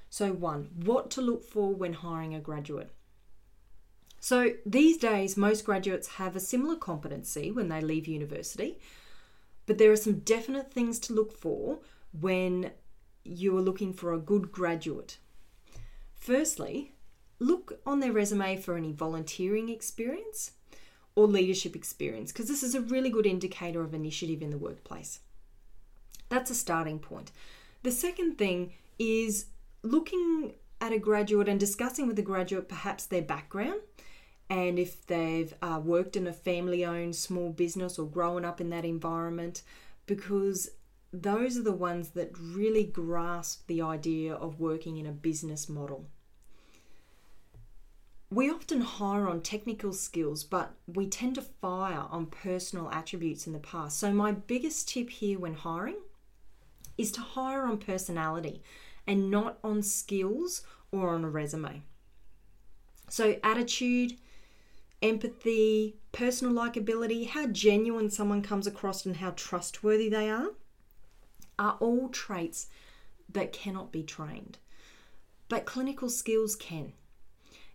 So, 0.09 0.31
one, 0.31 0.69
what 0.75 1.09
to 1.11 1.21
look 1.21 1.43
for 1.43 1.73
when 1.73 1.93
hiring 1.93 2.33
a 2.33 2.39
graduate. 2.39 2.94
So, 4.25 4.53
these 4.65 4.97
days, 4.97 5.37
most 5.37 5.65
graduates 5.65 6.07
have 6.15 6.35
a 6.35 6.39
similar 6.39 6.77
competency 6.77 7.51
when 7.51 7.69
they 7.69 7.79
leave 7.79 8.07
university, 8.07 8.79
but 9.67 9.77
there 9.77 9.91
are 9.91 9.95
some 9.95 10.21
definite 10.21 10.73
things 10.73 10.97
to 11.01 11.13
look 11.13 11.31
for 11.31 11.77
when 12.19 12.71
you 13.23 13.55
are 13.55 13.61
looking 13.61 13.93
for 13.93 14.13
a 14.13 14.17
good 14.17 14.51
graduate. 14.51 15.19
Firstly, 16.15 16.95
look 17.37 17.79
on 17.85 17.99
their 17.99 18.11
resume 18.11 18.57
for 18.57 18.75
any 18.75 18.91
volunteering 18.91 19.69
experience 19.69 20.53
or 21.13 21.27
leadership 21.27 21.75
experience 21.75 22.31
because 22.31 22.47
this 22.47 22.63
is 22.63 22.73
a 22.73 22.81
really 22.81 23.11
good 23.11 23.27
indicator 23.27 23.83
of 23.83 23.93
initiative 23.93 24.41
in 24.41 24.49
the 24.49 24.57
workplace. 24.57 25.19
That's 26.29 26.49
a 26.49 26.55
starting 26.55 26.97
point. 26.97 27.31
The 27.83 27.91
second 27.91 28.39
thing 28.39 28.73
is 28.97 29.45
looking 29.83 30.55
at 30.81 30.93
a 30.93 30.97
graduate 30.97 31.47
and 31.47 31.59
discussing 31.59 32.07
with 32.07 32.15
the 32.15 32.23
graduate 32.23 32.67
perhaps 32.67 33.05
their 33.05 33.21
background 33.21 33.81
and 34.49 34.77
if 34.77 35.05
they've 35.07 35.53
uh, 35.61 35.81
worked 35.83 36.15
in 36.15 36.27
a 36.27 36.33
family 36.33 36.85
owned 36.85 37.15
small 37.15 37.51
business 37.51 37.97
or 37.97 38.07
grown 38.07 38.45
up 38.45 38.61
in 38.61 38.69
that 38.69 38.85
environment, 38.85 39.63
because 40.05 40.69
those 41.11 41.57
are 41.57 41.63
the 41.63 41.71
ones 41.71 42.09
that 42.09 42.37
really 42.37 42.83
grasp 42.83 43.67
the 43.67 43.81
idea 43.81 44.33
of 44.33 44.59
working 44.59 44.97
in 44.97 45.05
a 45.05 45.11
business 45.11 45.67
model. 45.69 46.05
We 48.29 48.49
often 48.49 48.81
hire 48.81 49.29
on 49.29 49.41
technical 49.41 49.93
skills, 49.93 50.43
but 50.43 50.73
we 50.87 51.07
tend 51.07 51.35
to 51.35 51.41
fire 51.41 52.05
on 52.09 52.25
personal 52.25 52.89
attributes 52.91 53.47
in 53.47 53.53
the 53.53 53.59
past. 53.59 53.97
So, 53.99 54.11
my 54.11 54.31
biggest 54.31 54.89
tip 54.89 55.09
here 55.09 55.39
when 55.39 55.53
hiring 55.53 55.97
is 56.97 57.11
to 57.13 57.21
hire 57.21 57.63
on 57.63 57.77
personality 57.77 58.61
and 59.07 59.31
not 59.31 59.59
on 59.63 59.83
skills 59.83 60.63
or 60.91 61.13
on 61.13 61.23
a 61.23 61.29
resume. 61.29 61.83
So, 63.09 63.39
attitude, 63.43 64.17
empathy, 65.05 65.95
personal 66.11 66.53
likability, 66.53 67.27
how 67.27 67.47
genuine 67.47 68.09
someone 68.09 68.41
comes 68.41 68.67
across, 68.67 69.05
and 69.05 69.17
how 69.17 69.31
trustworthy 69.35 70.09
they 70.09 70.29
are 70.29 70.49
are 71.57 71.77
all 71.79 72.09
traits 72.09 72.67
that 73.31 73.53
cannot 73.53 73.91
be 73.91 74.03
trained. 74.03 74.57
But 75.47 75.65
clinical 75.65 76.09
skills 76.09 76.55
can. 76.55 76.93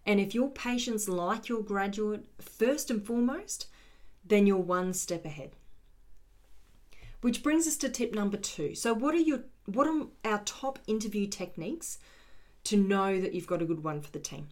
And 0.04 0.18
if 0.20 0.34
your 0.34 0.50
patients 0.50 1.08
like 1.08 1.48
your 1.48 1.62
graduate 1.62 2.26
first 2.40 2.90
and 2.90 3.04
foremost, 3.04 3.66
then 4.24 4.46
you're 4.46 4.56
one 4.56 4.92
step 4.92 5.24
ahead. 5.24 5.52
Which 7.20 7.42
brings 7.42 7.66
us 7.66 7.76
to 7.78 7.88
tip 7.88 8.14
number 8.14 8.38
two. 8.38 8.74
So, 8.74 8.92
what 8.94 9.14
are 9.14 9.18
your 9.18 9.40
what 9.66 9.86
are 9.86 10.06
our 10.24 10.42
top 10.44 10.78
interview 10.86 11.26
techniques 11.26 11.98
to 12.64 12.76
know 12.76 13.20
that 13.20 13.34
you've 13.34 13.46
got 13.46 13.62
a 13.62 13.66
good 13.66 13.84
one 13.84 14.00
for 14.00 14.10
the 14.10 14.18
team? 14.18 14.48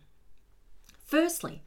Firstly, 1.05 1.63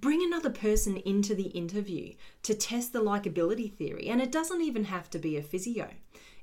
bring 0.00 0.22
another 0.22 0.50
person 0.50 0.96
into 0.98 1.34
the 1.34 1.48
interview 1.48 2.14
to 2.42 2.54
test 2.54 2.92
the 2.92 3.02
likability 3.02 3.72
theory. 3.72 4.08
And 4.08 4.20
it 4.20 4.32
doesn't 4.32 4.62
even 4.62 4.84
have 4.84 5.10
to 5.10 5.18
be 5.18 5.36
a 5.36 5.42
physio, 5.42 5.88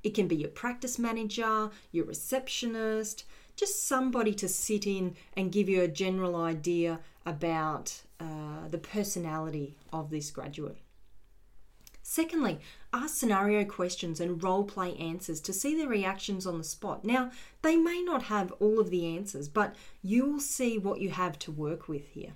it 0.03 0.15
can 0.15 0.27
be 0.27 0.35
your 0.35 0.49
practice 0.49 0.97
manager, 0.97 1.69
your 1.91 2.05
receptionist, 2.05 3.23
just 3.55 3.87
somebody 3.87 4.33
to 4.33 4.47
sit 4.47 4.87
in 4.87 5.15
and 5.37 5.51
give 5.51 5.69
you 5.69 5.81
a 5.81 5.87
general 5.87 6.35
idea 6.35 6.99
about 7.25 8.01
uh, 8.19 8.67
the 8.69 8.77
personality 8.77 9.75
of 9.93 10.09
this 10.09 10.31
graduate. 10.31 10.77
Secondly, 12.01 12.59
ask 12.91 13.15
scenario 13.15 13.63
questions 13.63 14.19
and 14.19 14.43
role 14.43 14.63
play 14.63 14.95
answers 14.97 15.39
to 15.41 15.53
see 15.53 15.75
their 15.75 15.87
reactions 15.87 16.47
on 16.47 16.57
the 16.57 16.63
spot. 16.63 17.05
Now, 17.05 17.31
they 17.61 17.77
may 17.77 18.01
not 18.01 18.23
have 18.23 18.51
all 18.53 18.79
of 18.79 18.89
the 18.89 19.15
answers, 19.15 19.47
but 19.47 19.75
you 20.01 20.25
will 20.25 20.39
see 20.39 20.77
what 20.77 20.99
you 20.99 21.11
have 21.11 21.37
to 21.39 21.51
work 21.51 21.87
with 21.87 22.09
here. 22.09 22.33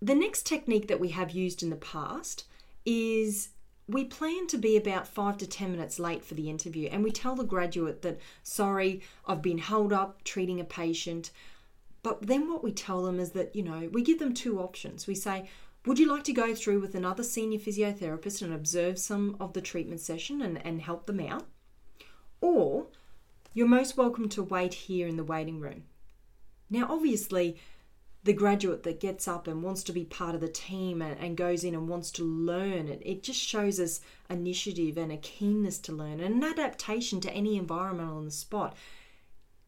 The 0.00 0.14
next 0.14 0.46
technique 0.46 0.88
that 0.88 1.00
we 1.00 1.08
have 1.08 1.32
used 1.32 1.62
in 1.62 1.70
the 1.70 1.76
past 1.76 2.44
is 2.84 3.50
we 3.88 4.04
plan 4.04 4.46
to 4.48 4.58
be 4.58 4.76
about 4.76 5.08
five 5.08 5.38
to 5.38 5.46
10 5.46 5.72
minutes 5.72 5.98
late 5.98 6.24
for 6.24 6.34
the 6.34 6.50
interview, 6.50 6.88
and 6.92 7.02
we 7.02 7.10
tell 7.10 7.34
the 7.34 7.44
graduate 7.44 8.02
that, 8.02 8.20
sorry, 8.42 9.02
I've 9.26 9.42
been 9.42 9.58
held 9.58 9.92
up 9.92 10.22
treating 10.24 10.60
a 10.60 10.64
patient. 10.64 11.30
But 12.02 12.26
then 12.26 12.48
what 12.48 12.62
we 12.62 12.72
tell 12.72 13.02
them 13.02 13.18
is 13.18 13.32
that, 13.32 13.56
you 13.56 13.62
know, 13.62 13.88
we 13.92 14.02
give 14.02 14.18
them 14.18 14.34
two 14.34 14.60
options. 14.60 15.06
We 15.06 15.14
say, 15.14 15.48
would 15.84 15.98
you 15.98 16.06
like 16.06 16.24
to 16.24 16.32
go 16.32 16.54
through 16.54 16.80
with 16.80 16.94
another 16.94 17.24
senior 17.24 17.58
physiotherapist 17.58 18.42
and 18.42 18.52
observe 18.52 18.98
some 18.98 19.36
of 19.40 19.52
the 19.52 19.60
treatment 19.60 20.00
session 20.00 20.42
and, 20.42 20.64
and 20.64 20.82
help 20.82 21.06
them 21.06 21.20
out? 21.20 21.46
Or 22.40 22.86
you're 23.54 23.66
most 23.66 23.96
welcome 23.96 24.28
to 24.30 24.42
wait 24.42 24.74
here 24.74 25.08
in 25.08 25.16
the 25.16 25.24
waiting 25.24 25.60
room. 25.60 25.84
Now, 26.70 26.86
obviously, 26.90 27.56
the 28.28 28.34
graduate 28.34 28.82
that 28.82 29.00
gets 29.00 29.26
up 29.26 29.48
and 29.48 29.62
wants 29.62 29.82
to 29.82 29.90
be 29.90 30.04
part 30.04 30.34
of 30.34 30.42
the 30.42 30.48
team 30.48 31.00
and, 31.00 31.18
and 31.18 31.34
goes 31.34 31.64
in 31.64 31.74
and 31.74 31.88
wants 31.88 32.10
to 32.10 32.22
learn. 32.22 32.86
It, 32.86 33.00
it 33.02 33.22
just 33.22 33.40
shows 33.40 33.80
us 33.80 34.02
initiative 34.28 34.98
and 34.98 35.10
a 35.10 35.16
keenness 35.16 35.78
to 35.78 35.92
learn 35.92 36.20
and 36.20 36.34
an 36.34 36.44
adaptation 36.44 37.22
to 37.22 37.32
any 37.32 37.56
environment 37.56 38.10
on 38.10 38.26
the 38.26 38.30
spot. 38.30 38.76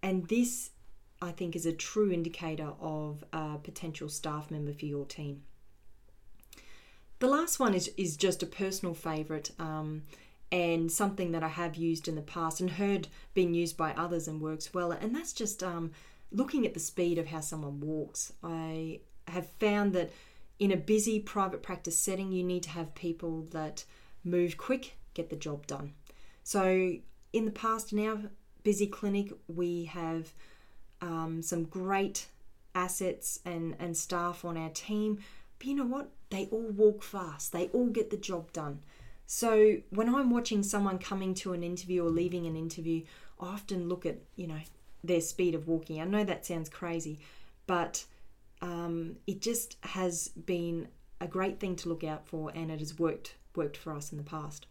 And 0.03 0.29
this, 0.29 0.73
I 1.23 1.31
think, 1.31 1.57
is 1.57 1.65
a 1.65 1.73
true 1.73 2.13
indicator 2.13 2.73
of 2.79 3.25
a 3.33 3.57
potential 3.63 4.11
staff 4.11 4.51
member 4.51 4.75
for 4.75 4.85
your 4.85 5.07
team. 5.07 5.41
The 7.19 7.29
last 7.29 7.59
one 7.59 7.73
is, 7.73 7.89
is 7.97 8.15
just 8.19 8.43
a 8.43 8.47
personal 8.47 8.93
favourite 8.93 9.53
um, 9.59 10.03
and 10.53 10.93
something 10.93 11.33
that 11.33 11.43
I 11.43 11.49
have 11.49 11.77
used 11.77 12.09
in 12.09 12.15
the 12.15 12.21
past 12.21 12.61
and 12.61 12.73
heard 12.73 13.09
being 13.33 13.55
used 13.55 13.79
by 13.79 13.95
others 13.95 14.29
and 14.29 14.39
works 14.39 14.75
well, 14.75 14.93
and 14.93 15.17
that's 15.17 15.33
just 15.33 15.63
um, 15.63 15.93
looking 16.33 16.67
at 16.67 16.75
the 16.75 16.81
speed 16.81 17.19
of 17.19 17.27
how 17.27 17.41
someone 17.41 17.81
walks, 17.81 18.33
I 18.43 19.01
have 19.29 19.49
found 19.59 19.93
that 19.95 20.11
in 20.59 20.71
a 20.71 20.77
busy 20.77 21.19
private 21.21 21.63
practice 21.63 21.99
setting, 21.99 22.33
you 22.33 22.45
need 22.45 22.63
to 22.65 22.71
have 22.71 22.95
people 22.95 23.47
that 23.51 23.85
move 24.23 24.57
quick, 24.57 24.97
get 25.15 25.31
the 25.31 25.37
job 25.37 25.67
done. 25.67 25.95
So, 26.43 26.95
in 27.33 27.45
the 27.45 27.51
past, 27.51 27.93
in 27.93 28.07
our 28.07 28.19
busy 28.63 28.87
clinic, 28.87 29.33
we 29.49 29.85
have 29.85 30.33
um, 31.01 31.43
some 31.43 31.65
great 31.65 32.27
assets 32.75 33.41
and, 33.45 33.75
and 33.79 33.97
staff 33.97 34.45
on 34.45 34.57
our 34.57 34.71
team. 34.71 35.21
But 35.59 35.67
you 35.67 35.75
know 35.75 35.85
what? 35.85 36.11
They 36.31 36.47
all 36.51 36.71
walk 36.71 37.03
fast, 37.03 37.53
they 37.53 37.69
all 37.69 37.89
get 37.89 38.11
the 38.11 38.17
job 38.17 38.53
done. 38.53 38.81
So, 39.27 39.79
when 39.91 40.15
I'm 40.15 40.31
watching 40.31 40.63
someone 40.63 40.99
coming 40.99 41.35
to 41.35 41.53
an 41.53 41.63
interview 41.63 42.05
or 42.05 42.11
leaving 42.11 42.47
an 42.47 42.57
interview, 42.57 43.05
I 43.41 43.47
often 43.47 43.89
look 43.89 44.05
at, 44.05 44.19
you 44.37 44.47
know, 44.47 44.61
their 45.03 45.21
speed 45.21 45.55
of 45.55 45.69
walking. 45.69 46.01
I 46.01 46.05
know 46.05 46.25
that 46.25 46.47
sounds 46.47 46.69
crazy, 46.69 47.21
but 47.67 48.05
um, 48.63 49.17
it 49.27 49.41
just 49.41 49.77
has 49.83 50.29
been 50.29 50.89
a 51.21 51.27
great 51.27 51.61
thing 51.61 51.77
to 51.77 51.89
look 51.89 52.05
out 52.05 52.27
for, 52.27 52.51
and 52.55 52.71
it 52.71 52.81
has 52.81 52.99
worked 52.99 53.35
worked 53.57 53.77
for 53.77 53.93
us 53.93 54.13
in 54.13 54.19
the 54.19 54.25
past. 54.25 54.67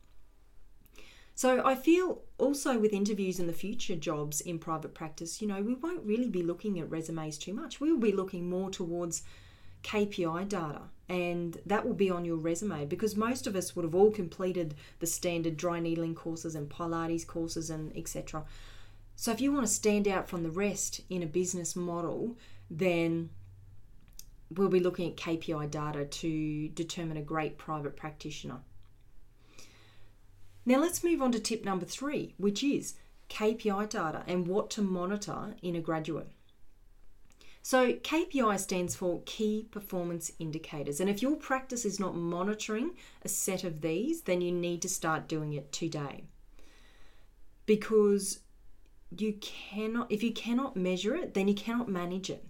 So 1.35 1.65
I 1.65 1.75
feel 1.75 2.21
also 2.37 2.77
with 2.77 2.91
interviews 2.91 3.39
in 3.39 3.47
the 3.47 3.53
future 3.53 3.95
jobs 3.95 4.41
in 4.41 4.59
private 4.59 4.93
practice, 4.93 5.41
you 5.41 5.47
know, 5.47 5.61
we 5.61 5.73
won't 5.73 6.03
really 6.03 6.27
be 6.27 6.43
looking 6.43 6.79
at 6.79 6.89
resumes 6.89 7.37
too 7.37 7.53
much. 7.53 7.79
We 7.79 7.91
will 7.91 7.99
be 7.99 8.11
looking 8.11 8.49
more 8.49 8.69
towards 8.69 9.23
KPI 9.83 10.49
data 10.49 10.81
and 11.07 11.57
that 11.65 11.85
will 11.85 11.93
be 11.93 12.11
on 12.11 12.25
your 12.25 12.35
resume 12.35 12.85
because 12.85 13.15
most 13.15 13.47
of 13.47 13.55
us 13.55 13.73
would 13.75 13.85
have 13.85 13.95
all 13.95 14.11
completed 14.11 14.75
the 14.99 15.07
standard 15.07 15.55
dry 15.55 15.79
needling 15.79 16.13
courses 16.13 16.55
and 16.55 16.69
Pilates 16.69 17.25
courses 17.25 17.69
and 17.69 17.95
etc. 17.95 18.43
So 19.19 19.33
if 19.33 19.41
you 19.41 19.51
want 19.51 19.67
to 19.67 19.73
stand 19.73 20.07
out 20.07 20.29
from 20.29 20.43
the 20.43 20.49
rest 20.49 21.01
in 21.09 21.23
a 21.23 21.25
business 21.27 21.75
model, 21.75 22.37
then 22.71 23.31
we'll 24.49 24.69
be 24.69 24.79
looking 24.79 25.11
at 25.11 25.17
KPI 25.17 25.69
data 25.69 26.05
to 26.05 26.69
determine 26.69 27.17
a 27.17 27.21
great 27.21 27.57
private 27.57 27.97
practitioner. 27.97 28.61
Now 30.65 30.77
let's 30.79 31.03
move 31.03 31.21
on 31.21 31.33
to 31.33 31.39
tip 31.41 31.65
number 31.65 31.85
three, 31.85 32.33
which 32.37 32.63
is 32.63 32.93
KPI 33.29 33.89
data 33.89 34.23
and 34.25 34.47
what 34.47 34.69
to 34.69 34.81
monitor 34.81 35.53
in 35.61 35.75
a 35.75 35.81
graduate. 35.81 36.31
So, 37.61 37.91
KPI 37.91 38.57
stands 38.57 38.95
for 38.95 39.21
Key 39.25 39.67
Performance 39.69 40.31
Indicators. 40.39 41.01
And 41.01 41.09
if 41.09 41.21
your 41.21 41.35
practice 41.35 41.83
is 41.83 41.99
not 41.99 42.15
monitoring 42.15 42.91
a 43.25 43.27
set 43.27 43.65
of 43.65 43.81
these, 43.81 44.21
then 44.21 44.39
you 44.39 44.53
need 44.53 44.81
to 44.83 44.89
start 44.89 45.27
doing 45.27 45.51
it 45.51 45.73
today. 45.73 46.23
Because 47.65 48.39
you 49.17 49.33
cannot, 49.41 50.11
if 50.11 50.23
you 50.23 50.31
cannot 50.31 50.75
measure 50.75 51.15
it, 51.15 51.33
then 51.33 51.47
you 51.47 51.55
cannot 51.55 51.89
manage 51.89 52.29
it. 52.29 52.45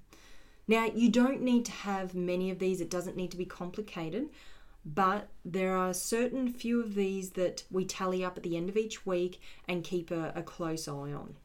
Now, 0.68 0.86
you 0.86 1.10
don't 1.10 1.42
need 1.42 1.66
to 1.66 1.72
have 1.72 2.14
many 2.14 2.52
of 2.52 2.60
these, 2.60 2.80
it 2.80 2.92
doesn't 2.92 3.18
need 3.18 3.32
to 3.32 3.38
be 3.38 3.46
complicated 3.46 4.30
but 4.86 5.30
there 5.44 5.76
are 5.76 5.94
certain 5.94 6.52
few 6.52 6.82
of 6.82 6.96
these 6.96 7.32
that 7.32 7.64
we 7.70 7.86
tally 7.86 8.24
up 8.24 8.38
at 8.38 8.44
the 8.44 8.56
end 8.56 8.70
of 8.70 8.78
each 8.78 9.06
week 9.06 9.42
and 9.68 9.84
keep 9.84 10.10
a, 10.10 10.32
a 10.36 10.44
close 10.44 10.88
eye 10.88 11.12
on. 11.14 11.36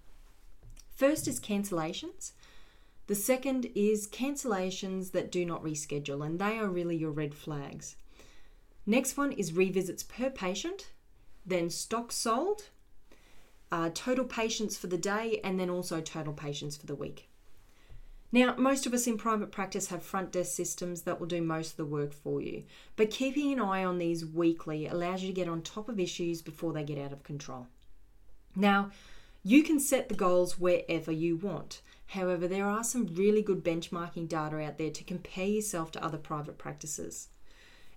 First 0.94 1.26
is 1.26 1.40
cancellations. 1.40 2.32
The 3.06 3.14
second 3.14 3.70
is 3.74 4.06
cancellations 4.06 5.12
that 5.12 5.32
do 5.32 5.44
not 5.44 5.62
reschedule, 5.62 6.24
and 6.24 6.38
they 6.38 6.58
are 6.58 6.68
really 6.68 6.96
your 6.96 7.10
red 7.10 7.34
flags. 7.34 7.96
Next 8.86 9.16
one 9.16 9.32
is 9.32 9.52
revisits 9.52 10.06
per 10.08 10.30
patient, 10.30 10.92
then 11.44 11.68
stock 11.68 12.12
sold, 12.12 12.70
uh, 13.74 13.90
total 13.92 14.24
patients 14.24 14.76
for 14.76 14.86
the 14.86 14.96
day, 14.96 15.40
and 15.42 15.58
then 15.58 15.68
also 15.68 16.00
total 16.00 16.32
patients 16.32 16.76
for 16.76 16.86
the 16.86 16.94
week. 16.94 17.28
Now, 18.30 18.54
most 18.56 18.86
of 18.86 18.94
us 18.94 19.08
in 19.08 19.18
private 19.18 19.50
practice 19.50 19.88
have 19.88 20.04
front 20.04 20.30
desk 20.30 20.54
systems 20.54 21.02
that 21.02 21.18
will 21.18 21.26
do 21.26 21.42
most 21.42 21.72
of 21.72 21.76
the 21.78 21.84
work 21.84 22.12
for 22.12 22.40
you, 22.40 22.62
but 22.94 23.10
keeping 23.10 23.52
an 23.52 23.58
eye 23.58 23.84
on 23.84 23.98
these 23.98 24.24
weekly 24.24 24.86
allows 24.86 25.22
you 25.22 25.26
to 25.26 25.34
get 25.34 25.48
on 25.48 25.60
top 25.60 25.88
of 25.88 25.98
issues 25.98 26.40
before 26.40 26.72
they 26.72 26.84
get 26.84 26.98
out 26.98 27.12
of 27.12 27.24
control. 27.24 27.66
Now, 28.54 28.92
you 29.42 29.64
can 29.64 29.80
set 29.80 30.08
the 30.08 30.14
goals 30.14 30.56
wherever 30.56 31.10
you 31.10 31.36
want. 31.36 31.82
However, 32.06 32.46
there 32.46 32.68
are 32.68 32.84
some 32.84 33.08
really 33.12 33.42
good 33.42 33.64
benchmarking 33.64 34.28
data 34.28 34.56
out 34.60 34.78
there 34.78 34.90
to 34.90 35.02
compare 35.02 35.48
yourself 35.48 35.90
to 35.92 36.04
other 36.04 36.18
private 36.18 36.58
practices. 36.58 37.26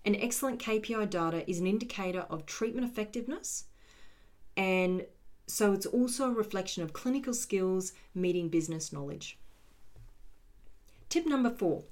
An 0.03 0.15
excellent 0.15 0.59
KPI 0.59 1.07
data 1.11 1.47
is 1.47 1.59
an 1.59 1.67
indicator 1.67 2.21
of 2.31 2.47
treatment 2.47 2.89
effectiveness, 2.89 3.65
and 4.55 5.05
so 5.47 5.71
it's 5.71 5.85
also 5.85 6.27
a 6.27 6.33
reflection 6.33 6.83
of 6.83 6.93
clinical 6.93 7.33
skills 7.33 7.93
meeting 8.13 8.49
business 8.49 8.91
knowledge. 8.91 9.37
Tip 11.09 11.25
number 11.25 11.49
four. 11.49 11.83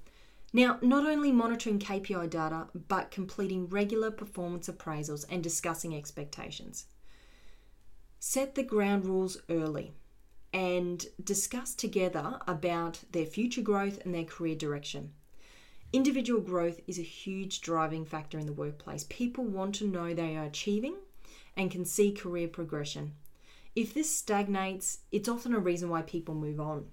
Now, 0.54 0.78
not 0.82 1.06
only 1.06 1.32
monitoring 1.32 1.80
KPI 1.80 2.30
data, 2.30 2.68
but 2.88 3.12
completing 3.12 3.68
regular 3.68 4.12
performance 4.12 4.70
appraisals 4.70 5.26
and 5.30 5.42
discussing 5.42 5.96
expectations. 5.96 6.86
Set 8.20 8.56
the 8.56 8.64
ground 8.64 9.06
rules 9.06 9.38
early 9.50 9.94
and 10.54 11.06
discuss 11.22 11.76
together 11.76 12.40
about 12.48 13.00
their 13.12 13.26
future 13.26 13.62
growth 13.62 14.00
and 14.06 14.14
their 14.14 14.24
career 14.24 14.56
direction. 14.56 15.12
Individual 15.92 16.42
growth 16.42 16.80
is 16.88 17.00
a 17.00 17.04
huge 17.04 17.62
driving 17.62 18.06
factor 18.06 18.40
in 18.40 18.46
the 18.46 18.54
workplace. 18.54 19.06
People 19.10 19.44
want 19.44 19.76
to 19.76 19.88
know 19.88 20.14
they 20.14 20.36
are 20.36 20.46
achieving 20.46 20.96
and 21.58 21.72
can 21.72 21.86
see 21.86 22.12
career 22.12 22.48
progression. 22.48 23.14
If 23.76 23.94
this 23.94 24.10
stagnates, 24.10 25.00
it's 25.12 25.28
often 25.28 25.54
a 25.54 25.60
reason 25.60 25.90
why 25.90 26.02
people 26.02 26.34
move 26.34 26.60
on. 26.60 26.86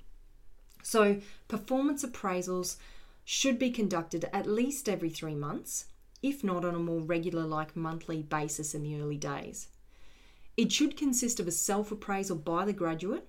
So, 0.83 1.21
performance 1.47 2.05
appraisals 2.05 2.77
should 3.25 3.59
be 3.59 3.71
conducted 3.71 4.29
at 4.33 4.47
least 4.47 4.88
every 4.88 5.11
three 5.11 5.37
months, 5.37 5.87
if 6.23 6.42
not 6.42 6.64
on 6.64 6.75
a 6.75 6.81
more 6.81 7.01
regular, 7.01 7.45
like 7.45 7.77
monthly 7.77 8.23
basis 8.23 8.75
in 8.75 8.83
the 8.83 9.01
early 9.01 9.16
days. 9.16 9.68
It 10.57 10.73
should 10.73 10.97
consist 10.97 11.38
of 11.38 11.47
a 11.47 11.53
self 11.53 11.92
appraisal 11.92 12.37
by 12.37 12.64
the 12.64 12.73
graduate 12.73 13.29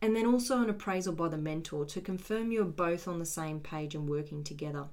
and 0.00 0.14
then 0.14 0.26
also 0.26 0.62
an 0.62 0.70
appraisal 0.70 1.14
by 1.14 1.28
the 1.28 1.38
mentor 1.38 1.84
to 1.86 2.00
confirm 2.00 2.52
you're 2.52 2.64
both 2.64 3.08
on 3.08 3.18
the 3.18 3.26
same 3.26 3.60
page 3.60 3.94
and 3.94 4.08
working 4.08 4.44
together. 4.44 4.88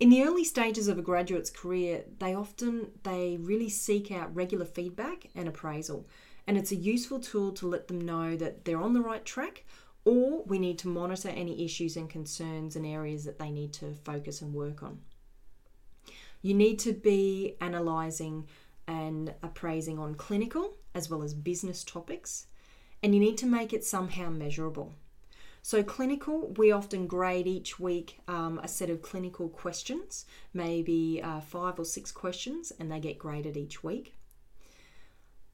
In 0.00 0.10
the 0.10 0.22
early 0.24 0.44
stages 0.44 0.88
of 0.88 0.98
a 0.98 1.02
graduate's 1.02 1.50
career, 1.50 2.04
they 2.18 2.34
often 2.34 2.90
they 3.04 3.36
really 3.40 3.68
seek 3.68 4.10
out 4.10 4.34
regular 4.34 4.64
feedback 4.64 5.28
and 5.34 5.48
appraisal, 5.48 6.06
and 6.46 6.56
it's 6.56 6.72
a 6.72 6.76
useful 6.76 7.20
tool 7.20 7.52
to 7.52 7.66
let 7.66 7.88
them 7.88 8.00
know 8.00 8.36
that 8.36 8.64
they're 8.64 8.82
on 8.82 8.94
the 8.94 9.00
right 9.00 9.24
track 9.24 9.64
or 10.04 10.42
we 10.44 10.58
need 10.58 10.78
to 10.78 10.88
monitor 10.88 11.28
any 11.28 11.64
issues 11.64 11.96
and 11.96 12.10
concerns 12.10 12.76
and 12.76 12.86
areas 12.86 13.24
that 13.24 13.38
they 13.38 13.50
need 13.50 13.72
to 13.72 13.94
focus 14.04 14.42
and 14.42 14.52
work 14.52 14.82
on. 14.82 15.00
You 16.42 16.54
need 16.54 16.78
to 16.80 16.92
be 16.92 17.56
analysing 17.60 18.46
and 18.86 19.32
appraising 19.42 19.98
on 19.98 20.14
clinical 20.14 20.76
as 20.94 21.08
well 21.08 21.22
as 21.22 21.32
business 21.32 21.82
topics, 21.82 22.46
and 23.02 23.14
you 23.14 23.20
need 23.20 23.38
to 23.38 23.46
make 23.46 23.72
it 23.72 23.84
somehow 23.84 24.28
measurable. 24.28 24.92
So, 25.62 25.82
clinical, 25.82 26.52
we 26.58 26.70
often 26.70 27.06
grade 27.06 27.46
each 27.46 27.80
week 27.80 28.20
um, 28.28 28.60
a 28.62 28.68
set 28.68 28.90
of 28.90 29.00
clinical 29.00 29.48
questions, 29.48 30.26
maybe 30.52 31.22
uh, 31.24 31.40
five 31.40 31.78
or 31.78 31.86
six 31.86 32.12
questions, 32.12 32.70
and 32.78 32.92
they 32.92 33.00
get 33.00 33.18
graded 33.18 33.56
each 33.56 33.82
week. 33.82 34.13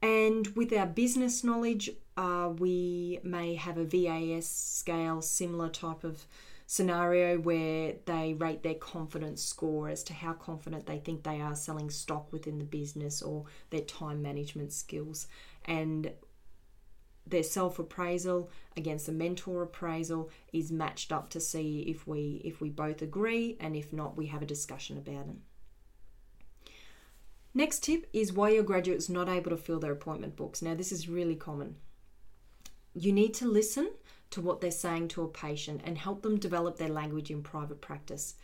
And 0.01 0.47
with 0.55 0.73
our 0.73 0.87
business 0.87 1.43
knowledge, 1.43 1.91
uh, 2.17 2.51
we 2.57 3.19
may 3.23 3.55
have 3.55 3.77
a 3.77 3.85
VAS 3.85 4.47
scale, 4.47 5.21
similar 5.21 5.69
type 5.69 6.03
of 6.03 6.25
scenario 6.65 7.37
where 7.37 7.95
they 8.05 8.33
rate 8.33 8.63
their 8.63 8.75
confidence 8.75 9.43
score 9.43 9.89
as 9.89 10.03
to 10.03 10.13
how 10.13 10.33
confident 10.33 10.85
they 10.85 10.97
think 10.97 11.21
they 11.21 11.41
are 11.41 11.55
selling 11.55 11.89
stock 11.89 12.31
within 12.31 12.57
the 12.57 12.63
business 12.63 13.21
or 13.21 13.43
their 13.71 13.81
time 13.81 14.21
management 14.21 14.71
skills. 14.71 15.27
And 15.65 16.11
their 17.27 17.43
self 17.43 17.77
appraisal 17.77 18.49
against 18.77 19.05
the 19.05 19.11
mentor 19.11 19.63
appraisal 19.63 20.29
is 20.53 20.71
matched 20.71 21.11
up 21.11 21.29
to 21.31 21.39
see 21.39 21.81
if 21.81 22.07
we 22.07 22.41
if 22.43 22.61
we 22.61 22.69
both 22.69 23.01
agree 23.01 23.57
and 23.59 23.75
if 23.75 23.91
not 23.93 24.17
we 24.17 24.27
have 24.27 24.41
a 24.41 24.45
discussion 24.45 24.97
about 24.97 25.27
it. 25.27 25.35
Next 27.53 27.83
tip 27.83 28.07
is 28.13 28.31
why 28.31 28.49
your 28.49 28.63
graduate's 28.63 29.09
not 29.09 29.27
able 29.27 29.51
to 29.51 29.57
fill 29.57 29.79
their 29.79 29.91
appointment 29.91 30.35
books. 30.35 30.61
Now, 30.61 30.73
this 30.73 30.91
is 30.91 31.09
really 31.09 31.35
common. 31.35 31.75
You 32.93 33.11
need 33.11 33.33
to 33.35 33.47
listen 33.47 33.91
to 34.31 34.41
what 34.41 34.61
they're 34.61 34.71
saying 34.71 35.09
to 35.09 35.23
a 35.23 35.27
patient 35.27 35.81
and 35.83 35.97
help 35.97 36.21
them 36.21 36.39
develop 36.39 36.77
their 36.77 36.89
language 36.89 37.29
in 37.29 37.43
private 37.43 37.81
practice. 37.81 38.35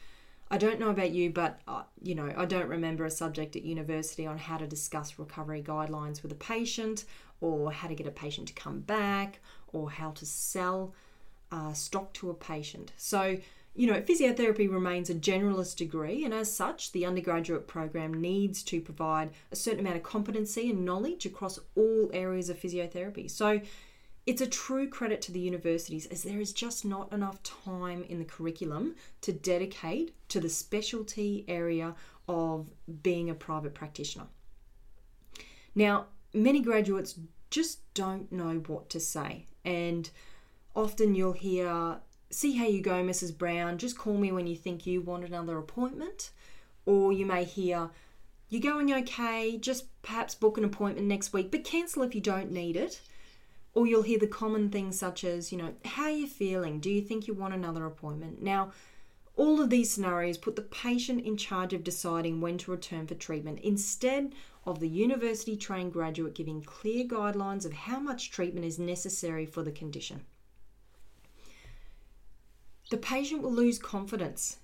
I 0.49 0.57
don't 0.57 0.79
know 0.79 0.89
about 0.89 1.11
you, 1.11 1.29
but 1.29 1.59
uh, 1.67 1.83
you 2.01 2.15
know, 2.15 2.33
I 2.35 2.45
don't 2.45 2.67
remember 2.69 3.05
a 3.05 3.11
subject 3.11 3.55
at 3.55 3.63
university 3.63 4.25
on 4.25 4.37
how 4.37 4.57
to 4.57 4.67
discuss 4.67 5.19
recovery 5.19 5.61
guidelines 5.61 6.21
with 6.23 6.31
a 6.31 6.35
patient, 6.35 7.05
or 7.41 7.71
how 7.71 7.87
to 7.87 7.95
get 7.95 8.07
a 8.07 8.11
patient 8.11 8.47
to 8.49 8.53
come 8.53 8.79
back, 8.79 9.39
or 9.73 9.89
how 9.89 10.11
to 10.11 10.25
sell 10.25 10.93
uh, 11.51 11.73
stock 11.73 12.13
to 12.13 12.29
a 12.29 12.33
patient. 12.33 12.93
So 12.97 13.37
you 13.77 13.85
know, 13.85 14.01
physiotherapy 14.01 14.69
remains 14.69 15.11
a 15.11 15.13
generalist 15.13 15.75
degree, 15.75 16.25
and 16.25 16.33
as 16.33 16.53
such, 16.53 16.91
the 16.91 17.05
undergraduate 17.05 17.67
program 17.67 18.19
needs 18.19 18.63
to 18.63 18.81
provide 18.81 19.29
a 19.51 19.55
certain 19.55 19.81
amount 19.81 19.97
of 19.97 20.03
competency 20.03 20.71
and 20.71 20.83
knowledge 20.83 21.27
across 21.27 21.59
all 21.75 22.09
areas 22.11 22.49
of 22.49 22.59
physiotherapy. 22.59 23.29
So, 23.29 23.61
it's 24.25 24.41
a 24.41 24.47
true 24.47 24.89
credit 24.89 25.21
to 25.21 25.31
the 25.31 25.39
universities 25.39 26.07
as 26.07 26.23
there 26.23 26.41
is 26.41 26.51
just 26.51 26.83
not 26.83 27.13
enough 27.13 27.41
time 27.43 28.03
in 28.09 28.17
the 28.17 28.25
curriculum 28.25 28.95
to 29.21 29.31
dedicate 29.31 30.13
to 30.29 30.39
the 30.39 30.49
specialty 30.49 31.45
area 31.47 31.95
of 32.27 32.69
being 33.03 33.29
a 33.29 33.35
private 33.35 33.75
practitioner. 33.75 34.25
Now, 35.75 36.07
many 36.33 36.61
graduates 36.61 37.19
just 37.51 37.93
don't 37.93 38.29
know 38.31 38.61
what 38.65 38.89
to 38.89 38.99
say, 38.99 39.45
and 39.63 40.09
often 40.75 41.13
you'll 41.13 41.33
hear 41.33 41.99
see 42.29 42.55
how 42.55 42.65
you 42.67 42.81
go, 42.81 43.03
Mrs. 43.03 43.37
Brown. 43.37 43.77
Just 43.77 43.97
call 43.97 44.17
me 44.17 44.31
when 44.31 44.47
you 44.47 44.55
think 44.55 44.85
you 44.85 45.01
want 45.01 45.23
another 45.23 45.57
appointment. 45.57 46.31
Or 46.85 47.11
you 47.13 47.25
may 47.25 47.43
hear, 47.43 47.89
You're 48.49 48.61
going 48.61 48.93
okay, 48.93 49.57
just 49.57 49.85
perhaps 50.01 50.33
book 50.35 50.57
an 50.57 50.63
appointment 50.63 51.07
next 51.07 51.33
week, 51.33 51.51
but 51.51 51.63
cancel 51.65 52.03
if 52.03 52.15
you 52.15 52.21
don't 52.21 52.51
need 52.51 52.75
it. 52.77 53.01
Or 53.73 53.85
you'll 53.85 54.03
hear 54.03 54.19
the 54.19 54.27
common 54.27 54.69
things 54.69 54.97
such 54.97 55.23
as, 55.23 55.51
you 55.51 55.57
know, 55.57 55.73
how 55.85 56.03
are 56.03 56.09
you 56.11 56.27
feeling? 56.27 56.79
Do 56.79 56.89
you 56.89 57.01
think 57.01 57.27
you 57.27 57.33
want 57.33 57.53
another 57.53 57.85
appointment? 57.85 58.41
Now, 58.41 58.71
All 59.37 59.61
of 59.61 59.69
these 59.69 59.91
scenarios 59.91 60.37
put 60.39 60.55
the 60.55 60.63
patient 60.63 61.23
in 61.23 61.37
charge 61.37 61.71
of 61.71 61.83
deciding 61.83 62.41
when 62.41 62.57
to 62.57 62.71
return 62.71 63.05
for 63.05 63.13
treatment 63.13 63.59
instead 63.59 64.33
of 64.65 64.79
the 64.79 64.89
university 64.89 65.55
trained 65.55 65.93
graduate 65.93 66.33
giving 66.33 66.63
clear 66.63 67.05
guidelines 67.05 67.63
of 67.63 67.71
how 67.71 67.99
much 67.99 68.31
treatment 68.31 68.65
is 68.65 68.79
necessary 68.79 69.45
for 69.45 69.61
the 69.61 69.71
condition. 69.71 70.21
The 72.89 72.97
patient 72.97 73.41
will 73.41 73.51
lose 73.51 73.79
confidence 73.79 74.57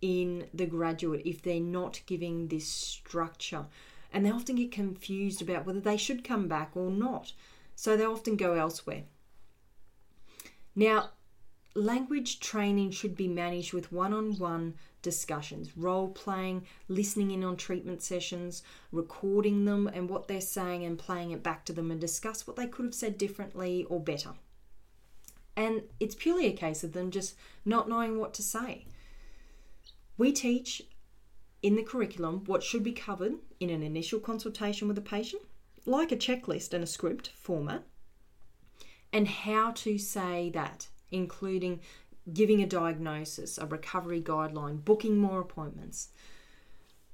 in 0.00 0.48
the 0.52 0.66
graduate 0.66 1.22
if 1.24 1.40
they're 1.40 1.60
not 1.60 2.00
giving 2.06 2.48
this 2.48 2.66
structure, 2.66 3.66
and 4.12 4.26
they 4.26 4.30
often 4.30 4.56
get 4.56 4.72
confused 4.72 5.40
about 5.40 5.64
whether 5.64 5.80
they 5.80 5.96
should 5.96 6.24
come 6.24 6.48
back 6.48 6.72
or 6.74 6.90
not, 6.90 7.32
so 7.76 7.96
they 7.96 8.04
often 8.04 8.36
go 8.36 8.54
elsewhere. 8.54 9.04
Now, 10.74 11.10
language 11.74 12.40
training 12.40 12.90
should 12.90 13.16
be 13.16 13.28
managed 13.28 13.72
with 13.72 13.92
one 13.92 14.12
on 14.12 14.36
one 14.38 14.74
discussions, 15.02 15.76
role 15.76 16.08
playing, 16.08 16.66
listening 16.88 17.30
in 17.30 17.44
on 17.44 17.56
treatment 17.56 18.02
sessions, 18.02 18.64
recording 18.90 19.64
them 19.64 19.86
and 19.86 20.08
what 20.08 20.26
they're 20.26 20.40
saying 20.40 20.84
and 20.84 20.98
playing 20.98 21.30
it 21.30 21.42
back 21.42 21.64
to 21.66 21.72
them 21.72 21.92
and 21.92 22.00
discuss 22.00 22.46
what 22.46 22.56
they 22.56 22.66
could 22.66 22.86
have 22.86 22.94
said 22.94 23.16
differently 23.16 23.84
or 23.84 24.00
better. 24.00 24.30
And 25.56 25.82
it's 26.00 26.14
purely 26.14 26.46
a 26.46 26.52
case 26.52 26.82
of 26.82 26.92
them 26.92 27.10
just 27.10 27.36
not 27.64 27.88
knowing 27.88 28.18
what 28.18 28.34
to 28.34 28.42
say. 28.42 28.86
We 30.16 30.32
teach 30.32 30.82
in 31.62 31.76
the 31.76 31.82
curriculum 31.82 32.44
what 32.46 32.62
should 32.62 32.82
be 32.82 32.92
covered 32.92 33.34
in 33.60 33.70
an 33.70 33.82
initial 33.82 34.20
consultation 34.20 34.88
with 34.88 34.98
a 34.98 35.02
patient, 35.02 35.42
like 35.86 36.12
a 36.12 36.16
checklist 36.16 36.74
and 36.74 36.84
a 36.84 36.86
script 36.86 37.28
format, 37.28 37.84
and 39.12 39.28
how 39.28 39.70
to 39.72 39.96
say 39.96 40.50
that 40.50 40.88
including 41.10 41.80
giving 42.32 42.62
a 42.62 42.66
diagnosis, 42.66 43.58
a 43.58 43.66
recovery 43.66 44.20
guideline, 44.20 44.84
booking 44.84 45.18
more 45.18 45.40
appointments. 45.40 46.08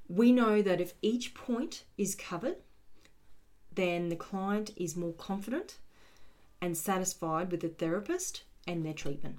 We 0.08 0.32
know 0.32 0.62
that 0.62 0.80
if 0.80 0.94
each 1.02 1.34
point 1.34 1.84
is 1.98 2.14
covered, 2.14 2.56
then 3.72 4.08
the 4.08 4.16
client 4.16 4.70
is 4.76 4.96
more 4.96 5.12
confident 5.12 5.78
and 6.60 6.76
satisfied 6.76 7.50
with 7.50 7.60
the 7.60 7.68
therapist 7.68 8.44
and 8.66 8.84
their 8.84 8.94
treatment. 8.94 9.38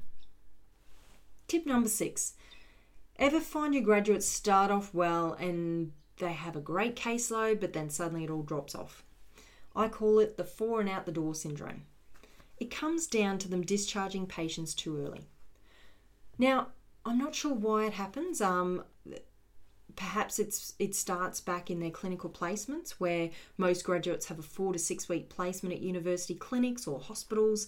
Tip 1.48 1.66
number 1.66 1.90
six 1.90 2.34
ever 3.18 3.40
find 3.40 3.74
your 3.74 3.84
graduates 3.84 4.28
start 4.28 4.72
off 4.72 4.94
well 4.94 5.34
and 5.34 5.92
they 6.18 6.34
have 6.34 6.56
a 6.56 6.62
great 6.62 6.96
caseload, 6.96 7.60
but 7.60 7.74
then 7.74 7.90
suddenly 7.90 8.24
it 8.24 8.30
all 8.30 8.44
drops 8.44 8.74
off? 8.74 9.04
I 9.76 9.88
call 9.88 10.20
it 10.20 10.38
the 10.38 10.44
four 10.44 10.80
and 10.80 10.90
out 10.90 11.06
the 11.06 11.12
door 11.12 11.36
syndrome 11.36 11.84
it 12.62 12.70
comes 12.70 13.08
down 13.08 13.40
to 13.40 13.48
them 13.50 13.64
discharging 13.64 14.28
patients 14.28 14.76
too 14.76 15.04
early. 15.04 15.26
Now, 16.38 16.68
I'm 17.04 17.18
not 17.18 17.34
sure 17.34 17.56
why 17.56 17.86
it 17.86 17.94
happens. 17.94 18.40
Um, 18.40 18.84
perhaps 19.96 20.40
it's 20.40 20.74
it 20.80 20.96
starts 20.96 21.40
back 21.42 21.70
in 21.70 21.80
their 21.80 21.92
clinical 21.92 22.30
placements 22.30 22.92
where 22.92 23.30
most 23.58 23.84
graduates 23.84 24.28
have 24.28 24.40
a 24.40 24.44
four 24.44 24.74
to 24.74 24.80
six 24.80 25.10
week 25.10 25.30
placement 25.30 25.76
at 25.76 25.82
university 25.82 26.36
clinics 26.36 26.88
or 26.88 27.00
hospitals 27.00 27.68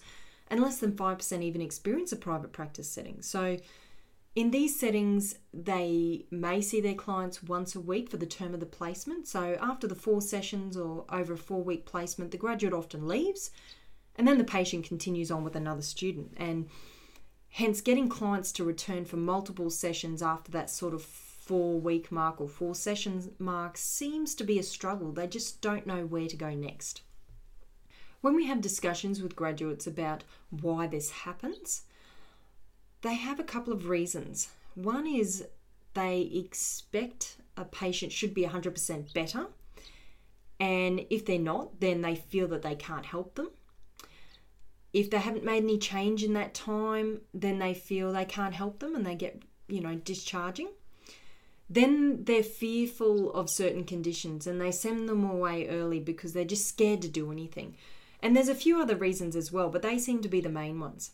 and 0.50 0.62
less 0.62 0.78
than 0.78 0.92
5% 0.92 1.42
even 1.42 1.62
experience 1.62 2.12
a 2.12 2.16
private 2.16 2.52
practice 2.52 2.90
setting 2.90 3.22
so 3.22 3.58
in 4.36 4.52
these 4.52 4.80
settings 4.80 5.36
they 5.54 6.26
may 6.32 6.60
see 6.60 6.82
their 6.82 6.96
clients 6.96 7.44
once 7.44 7.76
a 7.76 7.80
week 7.80 8.10
for 8.10 8.18
the 8.18 8.26
term 8.26 8.54
of 8.54 8.60
the 8.60 8.66
placement 8.66 9.28
so 9.28 9.58
after 9.62 9.88
the 9.88 9.96
four 9.96 10.22
sessions 10.22 10.76
or 10.76 11.06
over 11.10 11.34
a 11.34 11.38
four 11.38 11.64
week 11.64 11.86
placement 11.86 12.32
the 12.32 12.38
graduate 12.38 12.74
often 12.74 13.08
leaves 13.08 13.52
and 14.16 14.28
then 14.28 14.38
the 14.38 14.44
patient 14.44 14.86
continues 14.86 15.32
on 15.32 15.44
with 15.44 15.56
another 15.56 15.82
student. 15.82 16.34
And 16.38 16.70
hence, 17.50 17.82
getting 17.82 18.10
clients 18.10 18.52
to 18.54 18.64
return 18.64 19.06
for 19.06 19.18
multiple 19.18 19.70
sessions 19.70 20.22
after 20.22 20.52
that 20.52 20.70
sort 20.70 20.94
of 20.94 21.04
four 21.46 21.80
week 21.80 22.12
mark 22.12 22.40
or 22.40 22.48
four 22.48 22.74
sessions 22.74 23.30
mark 23.38 23.78
seems 23.78 24.34
to 24.36 24.44
be 24.44 24.60
a 24.60 24.64
struggle. 24.64 25.12
They 25.12 25.28
just 25.28 25.62
don't 25.62 25.86
know 25.86 26.06
where 26.06 26.28
to 26.28 26.38
go 26.38 26.54
next. 26.54 27.02
When 28.22 28.36
we 28.36 28.46
have 28.46 28.62
discussions 28.62 29.22
with 29.22 29.36
graduates 29.36 29.86
about 29.86 30.24
why 30.50 30.88
this 30.88 31.12
happens, 31.12 31.84
they 33.02 33.16
have 33.16 33.40
a 33.40 33.44
couple 33.44 33.74
of 33.74 33.90
reasons. 33.90 34.50
One 34.76 35.06
is 35.06 35.46
they 35.94 36.22
expect 36.34 37.36
a 37.58 37.66
patient 37.66 38.14
should 38.14 38.34
be 38.34 38.46
100% 38.46 39.14
better, 39.14 39.48
and 40.60 41.06
if 41.10 41.26
they're 41.26 41.38
not, 41.38 41.82
then 41.82 42.02
they 42.02 42.16
feel 42.16 42.48
that 42.48 42.62
they 42.62 42.76
can't 42.76 43.06
help 43.06 43.36
them. 43.36 43.50
If 44.94 45.10
they 45.10 45.18
haven't 45.20 45.44
made 45.44 45.64
any 45.64 45.78
change 45.78 46.24
in 46.24 46.34
that 46.34 46.54
time, 46.54 47.22
then 47.34 47.60
they 47.60 47.74
feel 47.74 48.14
they 48.14 48.26
can't 48.26 48.54
help 48.54 48.80
them 48.80 48.96
and 48.96 49.06
they 49.06 49.16
get, 49.16 49.42
you 49.68 49.82
know, 49.82 49.96
discharging. 49.96 50.70
Then 51.74 52.26
they're 52.26 52.44
fearful 52.44 53.34
of 53.34 53.50
certain 53.50 53.84
conditions 53.84 54.46
and 54.46 54.62
they 54.62 54.72
send 54.72 55.10
them 55.10 55.24
away 55.24 55.68
early 55.68 56.00
because 56.00 56.34
they're 56.34 56.46
just 56.46 56.68
scared 56.68 57.02
to 57.02 57.08
do 57.08 57.32
anything. 57.32 57.76
And 58.22 58.36
there's 58.36 58.48
a 58.48 58.54
few 58.54 58.80
other 58.80 58.96
reasons 58.96 59.36
as 59.36 59.52
well, 59.52 59.70
but 59.70 59.82
they 59.82 59.98
seem 59.98 60.22
to 60.22 60.30
be 60.30 60.40
the 60.40 60.50
main 60.50 60.80
ones. 60.80 61.10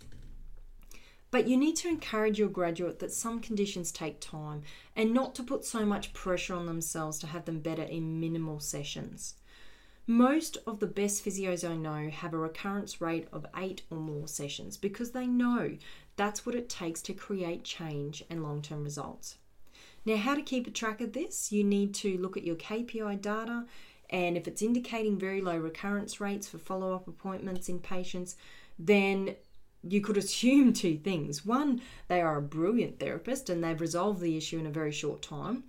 But 1.32 1.48
you 1.48 1.56
need 1.56 1.78
to 1.78 1.88
encourage 1.88 2.38
your 2.38 2.50
graduate 2.50 3.00
that 3.00 3.14
some 3.14 3.40
conditions 3.40 3.90
take 3.94 4.20
time 4.20 4.64
and 4.98 5.14
not 5.14 5.34
to 5.36 5.44
put 5.44 5.64
so 5.64 5.86
much 5.86 6.12
pressure 6.12 6.56
on 6.56 6.66
themselves 6.66 7.20
to 7.20 7.28
have 7.28 7.46
them 7.46 7.62
better 7.62 7.84
in 7.84 8.20
minimal 8.20 8.60
sessions. 8.60 9.36
Most 10.08 10.58
of 10.68 10.82
the 10.82 10.88
best 10.88 11.24
physios 11.24 11.64
I 11.68 11.78
know 11.78 12.10
have 12.10 12.34
a 12.34 12.38
recurrence 12.38 13.00
rate 13.00 13.30
of 13.32 13.46
eight 13.56 13.84
or 13.90 13.98
more 13.98 14.28
sessions 14.28 14.76
because 14.76 15.12
they 15.12 15.26
know 15.26 15.78
that's 16.18 16.46
what 16.46 16.56
it 16.56 16.68
takes 16.68 17.02
to 17.04 17.14
create 17.14 17.64
change 17.64 18.26
and 18.30 18.44
long 18.44 18.62
term 18.62 18.84
results. 18.84 19.38
Now, 20.10 20.18
how 20.18 20.34
to 20.34 20.42
keep 20.42 20.66
a 20.66 20.72
track 20.72 21.02
of 21.02 21.14
this? 21.14 21.52
You 21.52 21.64
need 21.64 21.94
to 21.96 22.18
look 22.18 22.36
at 22.36 22.44
your 22.44 22.56
KPI 22.56 23.22
data, 23.22 23.66
and 24.10 24.36
if 24.36 24.48
it's 24.48 24.64
indicating 24.64 25.20
very 25.20 25.40
low 25.40 25.56
recurrence 25.56 26.20
rates 26.20 26.48
for 26.48 26.58
follow 26.58 26.96
up 26.96 27.08
appointments 27.08 27.70
in 27.70 27.78
patients, 27.78 28.36
then 28.80 29.36
you 29.84 30.02
could 30.02 30.18
assume 30.24 30.74
two 30.74 30.98
things. 30.98 31.46
One, 31.46 31.84
they 32.08 32.22
are 32.22 32.38
a 32.38 32.42
brilliant 32.42 33.00
therapist 33.00 33.52
and 33.52 33.64
they've 33.64 33.80
resolved 33.80 34.20
the 34.20 34.36
issue 34.36 34.58
in 34.58 34.66
a 34.66 34.72
very 34.72 34.92
short 34.92 35.22
time 35.22 35.66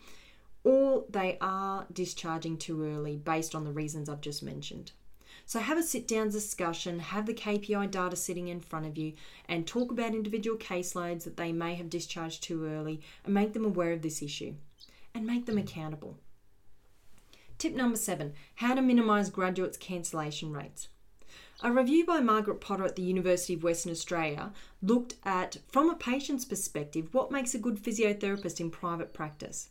or 0.64 1.04
they 1.10 1.36
are 1.42 1.86
discharging 1.92 2.56
too 2.56 2.82
early 2.82 3.16
based 3.16 3.54
on 3.54 3.64
the 3.64 3.72
reasons 3.72 4.08
I've 4.08 4.22
just 4.22 4.42
mentioned. 4.42 4.92
So, 5.50 5.58
have 5.58 5.78
a 5.78 5.82
sit 5.82 6.06
down 6.06 6.30
discussion, 6.30 7.00
have 7.00 7.26
the 7.26 7.34
KPI 7.34 7.90
data 7.90 8.14
sitting 8.14 8.46
in 8.46 8.60
front 8.60 8.86
of 8.86 8.96
you, 8.96 9.14
and 9.48 9.66
talk 9.66 9.90
about 9.90 10.14
individual 10.14 10.56
caseloads 10.56 11.24
that 11.24 11.36
they 11.36 11.50
may 11.50 11.74
have 11.74 11.90
discharged 11.90 12.44
too 12.44 12.64
early 12.66 13.00
and 13.24 13.34
make 13.34 13.52
them 13.52 13.64
aware 13.64 13.90
of 13.90 14.02
this 14.02 14.22
issue 14.22 14.54
and 15.12 15.26
make 15.26 15.46
them 15.46 15.58
accountable. 15.58 16.16
Tip 17.58 17.74
number 17.74 17.96
seven 17.96 18.34
how 18.54 18.76
to 18.76 18.80
minimise 18.80 19.28
graduates' 19.28 19.76
cancellation 19.76 20.52
rates. 20.52 20.86
A 21.64 21.72
review 21.72 22.06
by 22.06 22.20
Margaret 22.20 22.60
Potter 22.60 22.84
at 22.84 22.94
the 22.94 23.02
University 23.02 23.54
of 23.54 23.64
Western 23.64 23.90
Australia 23.90 24.52
looked 24.80 25.16
at, 25.24 25.56
from 25.66 25.90
a 25.90 25.96
patient's 25.96 26.44
perspective, 26.44 27.12
what 27.12 27.32
makes 27.32 27.56
a 27.56 27.58
good 27.58 27.82
physiotherapist 27.82 28.60
in 28.60 28.70
private 28.70 29.12
practice. 29.12 29.70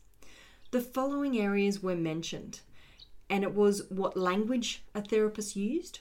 The 0.71 0.81
following 0.81 1.39
areas 1.39 1.81
were 1.81 1.95
mentioned, 1.95 2.59
and 3.29 3.43
it 3.43 3.53
was 3.53 3.83
what 3.89 4.17
language 4.17 4.83
a 4.95 5.01
therapist 5.01 5.55
used, 5.55 5.99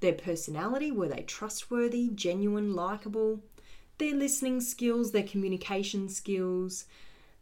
their 0.00 0.12
personality, 0.12 0.90
were 0.90 1.08
they 1.08 1.22
trustworthy, 1.22 2.08
genuine, 2.14 2.74
likable, 2.74 3.40
their 3.98 4.14
listening 4.14 4.60
skills, 4.60 5.12
their 5.12 5.22
communication 5.22 6.08
skills, 6.08 6.86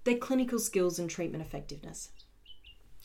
their 0.05 0.16
clinical 0.16 0.59
skills, 0.59 0.98
and 0.98 1.09
treatment 1.09 1.44
effectiveness. 1.44 2.11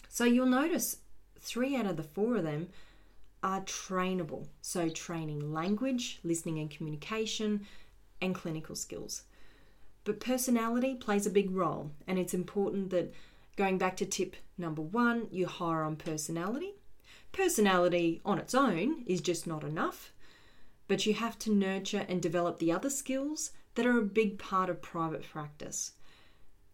So 0.10 0.26
you'll 0.26 0.48
notice 0.48 0.98
three 1.40 1.76
out 1.76 1.86
of 1.86 1.98
the 1.98 2.04
four 2.04 2.38
of 2.38 2.44
them 2.44 2.70
are 3.44 3.62
trainable. 3.62 4.48
So, 4.62 4.90
training 4.90 5.54
language, 5.54 6.20
listening 6.24 6.60
and 6.60 6.72
communication, 6.72 7.68
and 8.22 8.34
clinical 8.34 8.76
skills. 8.76 9.24
But 10.06 10.20
personality 10.20 10.96
plays 10.96 11.26
a 11.26 11.30
big 11.32 11.52
role, 11.52 11.92
and 12.08 12.18
it's 12.18 12.34
important 12.34 12.90
that 12.92 13.14
Going 13.56 13.78
back 13.78 13.98
to 13.98 14.06
tip 14.06 14.36
number 14.58 14.82
one, 14.82 15.28
you 15.32 15.46
hire 15.46 15.84
on 15.84 15.96
personality. 15.96 16.74
Personality 17.32 18.22
on 18.26 18.40
its 18.40 18.56
own 18.56 19.04
is 19.06 19.22
just 19.22 19.46
not 19.46 19.64
enough, 19.64 20.12
but 20.88 21.06
you 21.06 21.14
have 21.14 21.38
to 21.40 21.52
nurture 21.54 22.06
and 22.10 22.22
develop 22.22 22.60
the 22.60 22.72
other 22.72 22.90
skills 22.90 23.52
that 23.76 23.86
are 23.86 23.98
a 23.98 24.04
big 24.04 24.38
part 24.38 24.70
of 24.70 24.82
private 24.82 25.24
practice. 25.24 25.94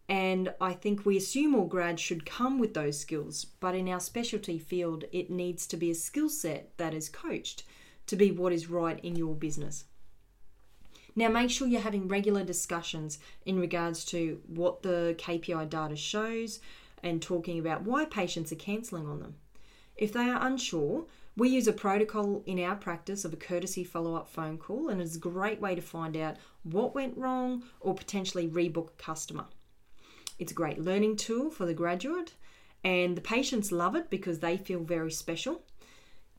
And 0.08 0.52
I 0.60 0.72
think 0.72 1.06
we 1.06 1.16
assume 1.16 1.54
all 1.54 1.66
grads 1.66 2.02
should 2.02 2.26
come 2.26 2.58
with 2.58 2.74
those 2.74 2.98
skills, 2.98 3.44
but 3.44 3.74
in 3.74 3.88
our 3.88 4.00
specialty 4.00 4.58
field, 4.58 5.04
it 5.12 5.30
needs 5.30 5.66
to 5.68 5.76
be 5.76 5.90
a 5.90 5.94
skill 5.94 6.28
set 6.28 6.76
that 6.78 6.94
is 6.94 7.08
coached 7.08 7.62
to 8.06 8.16
be 8.16 8.30
what 8.30 8.52
is 8.52 8.68
right 8.68 8.98
in 9.04 9.16
your 9.16 9.34
business. 9.34 9.84
Now, 11.20 11.28
make 11.28 11.50
sure 11.50 11.68
you're 11.68 11.82
having 11.82 12.08
regular 12.08 12.44
discussions 12.44 13.18
in 13.44 13.60
regards 13.60 14.06
to 14.06 14.40
what 14.46 14.80
the 14.80 15.14
KPI 15.18 15.68
data 15.68 15.94
shows 15.94 16.60
and 17.02 17.20
talking 17.20 17.58
about 17.58 17.82
why 17.82 18.06
patients 18.06 18.52
are 18.52 18.56
cancelling 18.56 19.06
on 19.06 19.20
them. 19.20 19.34
If 19.96 20.14
they 20.14 20.30
are 20.30 20.46
unsure, 20.46 21.04
we 21.36 21.50
use 21.50 21.68
a 21.68 21.74
protocol 21.74 22.42
in 22.46 22.58
our 22.58 22.74
practice 22.74 23.26
of 23.26 23.34
a 23.34 23.36
courtesy 23.36 23.84
follow 23.84 24.14
up 24.14 24.30
phone 24.30 24.56
call, 24.56 24.88
and 24.88 25.02
it's 25.02 25.16
a 25.16 25.18
great 25.18 25.60
way 25.60 25.74
to 25.74 25.82
find 25.82 26.16
out 26.16 26.38
what 26.62 26.94
went 26.94 27.18
wrong 27.18 27.64
or 27.80 27.94
potentially 27.94 28.48
rebook 28.48 28.88
a 28.88 29.02
customer. 29.02 29.44
It's 30.38 30.52
a 30.52 30.54
great 30.54 30.78
learning 30.78 31.16
tool 31.16 31.50
for 31.50 31.66
the 31.66 31.74
graduate, 31.74 32.32
and 32.82 33.14
the 33.14 33.20
patients 33.20 33.70
love 33.70 33.94
it 33.94 34.08
because 34.08 34.38
they 34.38 34.56
feel 34.56 34.80
very 34.80 35.10
special. 35.10 35.64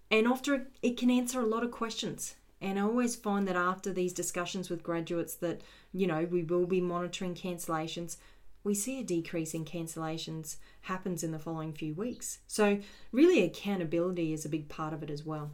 And 0.10 0.26
after 0.26 0.66
it 0.82 0.98
can 0.98 1.12
answer 1.12 1.40
a 1.40 1.46
lot 1.46 1.64
of 1.64 1.70
questions. 1.70 2.34
And 2.62 2.78
I 2.78 2.84
always 2.84 3.16
find 3.16 3.48
that 3.48 3.56
after 3.56 3.92
these 3.92 4.14
discussions 4.14 4.70
with 4.70 4.84
graduates 4.84 5.34
that, 5.36 5.62
you 5.92 6.06
know, 6.06 6.28
we 6.30 6.44
will 6.44 6.68
be 6.68 6.80
monitoring 6.80 7.34
cancellations, 7.34 8.18
we 8.64 8.76
see 8.76 9.00
a 9.00 9.04
decrease 9.04 9.56
in 9.56 9.66
cancellations 9.66 10.58
happens 10.82 11.24
in 11.24 11.32
the 11.32 11.40
following 11.40 11.74
few 11.74 11.96
weeks. 11.96 12.38
So, 12.48 12.80
really, 13.12 13.44
accountability 13.44 14.32
is 14.32 14.46
a 14.46 14.50
big 14.50 14.70
part 14.70 14.94
of 14.94 15.02
it 15.02 15.10
as 15.10 15.26
well. 15.26 15.52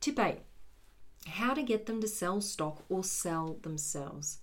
Tip 0.00 0.18
8 0.18 0.38
How 1.26 1.54
to 1.54 1.62
get 1.62 1.86
them 1.86 2.00
to 2.00 2.08
sell 2.08 2.40
stock 2.40 2.84
or 2.88 3.04
sell 3.04 3.58
themselves. 3.62 4.38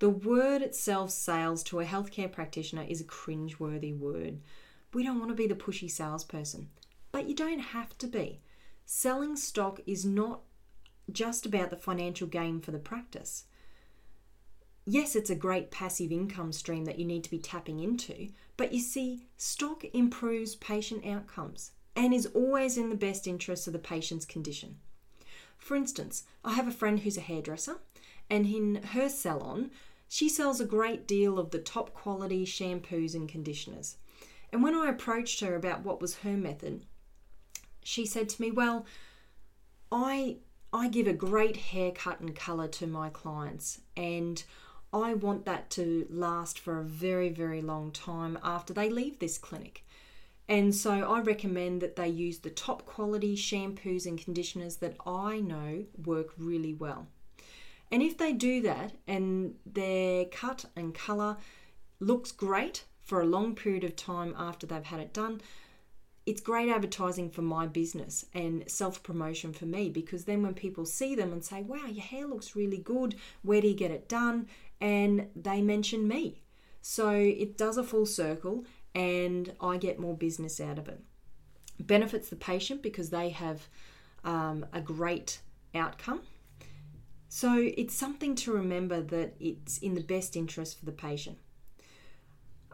The 0.00 0.10
word 0.10 0.62
itself, 0.62 1.10
sales, 1.10 1.62
to 1.64 1.78
a 1.78 1.84
healthcare 1.84 2.30
practitioner 2.30 2.82
is 2.82 3.00
a 3.00 3.04
cringe-worthy 3.04 3.92
word. 3.92 4.40
We 4.92 5.04
don't 5.04 5.20
want 5.20 5.30
to 5.30 5.36
be 5.36 5.46
the 5.46 5.54
pushy 5.54 5.88
salesperson, 5.88 6.70
but 7.12 7.28
you 7.28 7.36
don't 7.36 7.60
have 7.60 7.96
to 7.98 8.08
be. 8.08 8.40
Selling 8.84 9.36
stock 9.36 9.80
is 9.86 10.04
not 10.04 10.42
just 11.10 11.46
about 11.46 11.70
the 11.70 11.76
financial 11.76 12.26
gain 12.26 12.60
for 12.60 12.70
the 12.70 12.78
practice 12.78 13.44
yes, 14.84 15.14
it's 15.14 15.30
a 15.30 15.34
great 15.34 15.70
passive 15.70 16.10
income 16.10 16.52
stream 16.52 16.84
that 16.84 16.98
you 16.98 17.04
need 17.04 17.24
to 17.24 17.30
be 17.30 17.38
tapping 17.38 17.80
into, 17.80 18.28
but 18.56 18.72
you 18.72 18.80
see, 18.80 19.26
stock 19.36 19.84
improves 19.92 20.56
patient 20.56 21.06
outcomes 21.06 21.72
and 21.94 22.12
is 22.12 22.26
always 22.26 22.76
in 22.76 22.88
the 22.88 22.96
best 22.96 23.26
interest 23.26 23.66
of 23.66 23.72
the 23.72 23.78
patient's 23.78 24.24
condition. 24.24 24.76
For 25.58 25.76
instance, 25.76 26.24
I 26.44 26.54
have 26.54 26.66
a 26.66 26.72
friend 26.72 27.00
who's 27.00 27.16
a 27.16 27.22
hairdresser, 27.22 27.76
and 28.28 28.46
in 28.46 28.82
her 28.82 29.08
salon, 29.08 29.70
she 30.08 30.28
sells 30.28 30.60
a 30.60 30.64
great 30.64 31.06
deal 31.06 31.38
of 31.38 31.50
the 31.50 31.58
top 31.58 31.94
quality 31.94 32.44
shampoos 32.44 33.14
and 33.14 33.28
conditioners. 33.28 33.96
And 34.52 34.62
when 34.62 34.74
I 34.74 34.88
approached 34.88 35.40
her 35.40 35.54
about 35.54 35.84
what 35.84 36.00
was 36.00 36.16
her 36.16 36.36
method, 36.36 36.84
she 37.82 38.06
said 38.06 38.28
to 38.30 38.42
me, 38.42 38.50
Well, 38.50 38.86
I 39.90 40.38
I 40.72 40.88
give 40.88 41.06
a 41.06 41.12
great 41.12 41.56
haircut 41.56 42.20
and 42.20 42.34
colour 42.34 42.68
to 42.68 42.86
my 42.86 43.10
clients, 43.10 43.80
and 43.96 44.42
I 44.92 45.14
want 45.14 45.44
that 45.44 45.70
to 45.70 46.06
last 46.10 46.58
for 46.58 46.78
a 46.78 46.84
very, 46.84 47.28
very 47.28 47.60
long 47.60 47.90
time 47.92 48.38
after 48.42 48.72
they 48.72 48.88
leave 48.88 49.18
this 49.18 49.38
clinic. 49.38 49.84
And 50.48 50.74
so 50.74 50.90
I 50.90 51.20
recommend 51.20 51.80
that 51.80 51.96
they 51.96 52.08
use 52.08 52.38
the 52.38 52.50
top 52.50 52.84
quality 52.84 53.36
shampoos 53.36 54.06
and 54.06 54.22
conditioners 54.22 54.76
that 54.76 54.96
I 55.06 55.40
know 55.40 55.84
work 56.04 56.30
really 56.36 56.74
well. 56.74 57.06
And 57.90 58.02
if 58.02 58.18
they 58.18 58.32
do 58.32 58.62
that 58.62 58.92
and 59.06 59.54
their 59.64 60.24
cut 60.26 60.64
and 60.76 60.94
colour 60.94 61.36
looks 62.00 62.32
great 62.32 62.84
for 63.02 63.20
a 63.20 63.26
long 63.26 63.54
period 63.54 63.84
of 63.84 63.96
time 63.96 64.34
after 64.36 64.66
they've 64.66 64.84
had 64.84 65.00
it 65.00 65.12
done, 65.12 65.40
it's 66.24 66.40
great 66.40 66.68
advertising 66.68 67.30
for 67.30 67.42
my 67.42 67.66
business 67.66 68.26
and 68.32 68.68
self 68.70 69.02
promotion 69.02 69.52
for 69.52 69.66
me 69.66 69.88
because 69.88 70.24
then 70.24 70.42
when 70.42 70.54
people 70.54 70.84
see 70.84 71.14
them 71.14 71.32
and 71.32 71.44
say, 71.44 71.62
wow, 71.62 71.86
your 71.86 72.04
hair 72.04 72.26
looks 72.26 72.54
really 72.54 72.78
good, 72.78 73.16
where 73.42 73.60
do 73.60 73.68
you 73.68 73.74
get 73.74 73.90
it 73.90 74.08
done? 74.08 74.46
And 74.80 75.28
they 75.34 75.62
mention 75.62 76.06
me. 76.06 76.42
So 76.80 77.10
it 77.10 77.56
does 77.56 77.76
a 77.76 77.84
full 77.84 78.06
circle 78.06 78.64
and 78.94 79.52
I 79.60 79.76
get 79.78 79.98
more 79.98 80.16
business 80.16 80.60
out 80.60 80.78
of 80.78 80.88
it. 80.88 81.00
Benefits 81.80 82.28
the 82.28 82.36
patient 82.36 82.82
because 82.82 83.10
they 83.10 83.30
have 83.30 83.68
um, 84.24 84.66
a 84.72 84.80
great 84.80 85.40
outcome. 85.74 86.20
So 87.28 87.56
it's 87.56 87.94
something 87.94 88.34
to 88.36 88.52
remember 88.52 89.00
that 89.00 89.34
it's 89.40 89.78
in 89.78 89.94
the 89.94 90.02
best 90.02 90.36
interest 90.36 90.78
for 90.78 90.84
the 90.84 90.92
patient. 90.92 91.38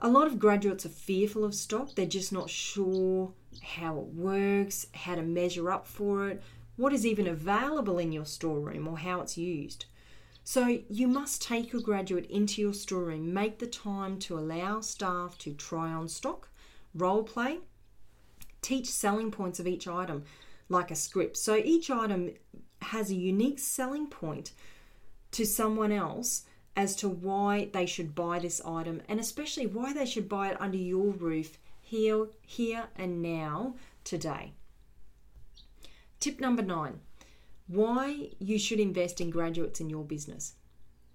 A 0.00 0.08
lot 0.08 0.26
of 0.26 0.38
graduates 0.38 0.84
are 0.84 0.90
fearful 0.90 1.44
of 1.44 1.54
stock, 1.54 1.94
they're 1.94 2.06
just 2.06 2.32
not 2.32 2.50
sure 2.50 3.32
how 3.62 3.98
it 3.98 4.06
works, 4.06 4.86
how 4.94 5.14
to 5.14 5.22
measure 5.22 5.70
up 5.70 5.86
for 5.86 6.28
it, 6.28 6.42
what 6.76 6.92
is 6.92 7.06
even 7.06 7.26
available 7.26 7.98
in 7.98 8.12
your 8.12 8.24
storeroom, 8.24 8.86
or 8.86 8.98
how 8.98 9.20
it's 9.20 9.36
used. 9.36 9.86
So, 10.44 10.80
you 10.88 11.08
must 11.08 11.42
take 11.42 11.72
your 11.72 11.82
graduate 11.82 12.30
into 12.30 12.62
your 12.62 12.72
storeroom, 12.72 13.34
make 13.34 13.58
the 13.58 13.66
time 13.66 14.18
to 14.20 14.38
allow 14.38 14.80
staff 14.80 15.36
to 15.38 15.52
try 15.52 15.92
on 15.92 16.08
stock, 16.08 16.48
role 16.94 17.22
play, 17.22 17.58
teach 18.62 18.86
selling 18.86 19.30
points 19.30 19.60
of 19.60 19.66
each 19.66 19.86
item 19.86 20.24
like 20.70 20.90
a 20.90 20.94
script. 20.94 21.36
So, 21.36 21.56
each 21.56 21.90
item 21.90 22.30
has 22.80 23.10
a 23.10 23.14
unique 23.14 23.58
selling 23.58 24.06
point 24.06 24.52
to 25.32 25.44
someone 25.44 25.92
else 25.92 26.44
as 26.76 26.94
to 26.96 27.08
why 27.08 27.68
they 27.72 27.86
should 27.86 28.14
buy 28.14 28.38
this 28.38 28.60
item 28.64 29.02
and 29.08 29.18
especially 29.18 29.66
why 29.66 29.92
they 29.92 30.06
should 30.06 30.28
buy 30.28 30.50
it 30.50 30.60
under 30.60 30.78
your 30.78 31.10
roof 31.10 31.58
here, 31.88 32.26
here 32.42 32.84
and 32.96 33.22
now 33.22 33.74
today. 34.04 34.52
Tip 36.20 36.38
number 36.38 36.62
nine 36.62 37.00
why 37.66 38.30
you 38.38 38.58
should 38.58 38.80
invest 38.80 39.20
in 39.20 39.30
graduates 39.30 39.80
in 39.80 39.88
your 39.90 40.04
business. 40.04 40.54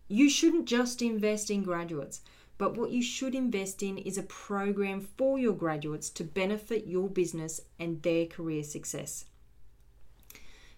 You 0.08 0.30
shouldn't 0.30 0.66
just 0.66 1.02
invest 1.02 1.50
in 1.50 1.64
graduates, 1.64 2.22
but 2.58 2.78
what 2.78 2.92
you 2.92 3.02
should 3.02 3.36
invest 3.36 3.82
in 3.82 3.98
is 3.98 4.18
a 4.18 4.24
program 4.24 5.02
for 5.02 5.40
your 5.40 5.54
graduates 5.54 6.10
to 6.12 6.24
benefit 6.24 6.88
your 6.88 7.10
business 7.10 7.62
and 7.80 8.02
their 8.02 8.26
career 8.26 8.64
success. 8.64 9.26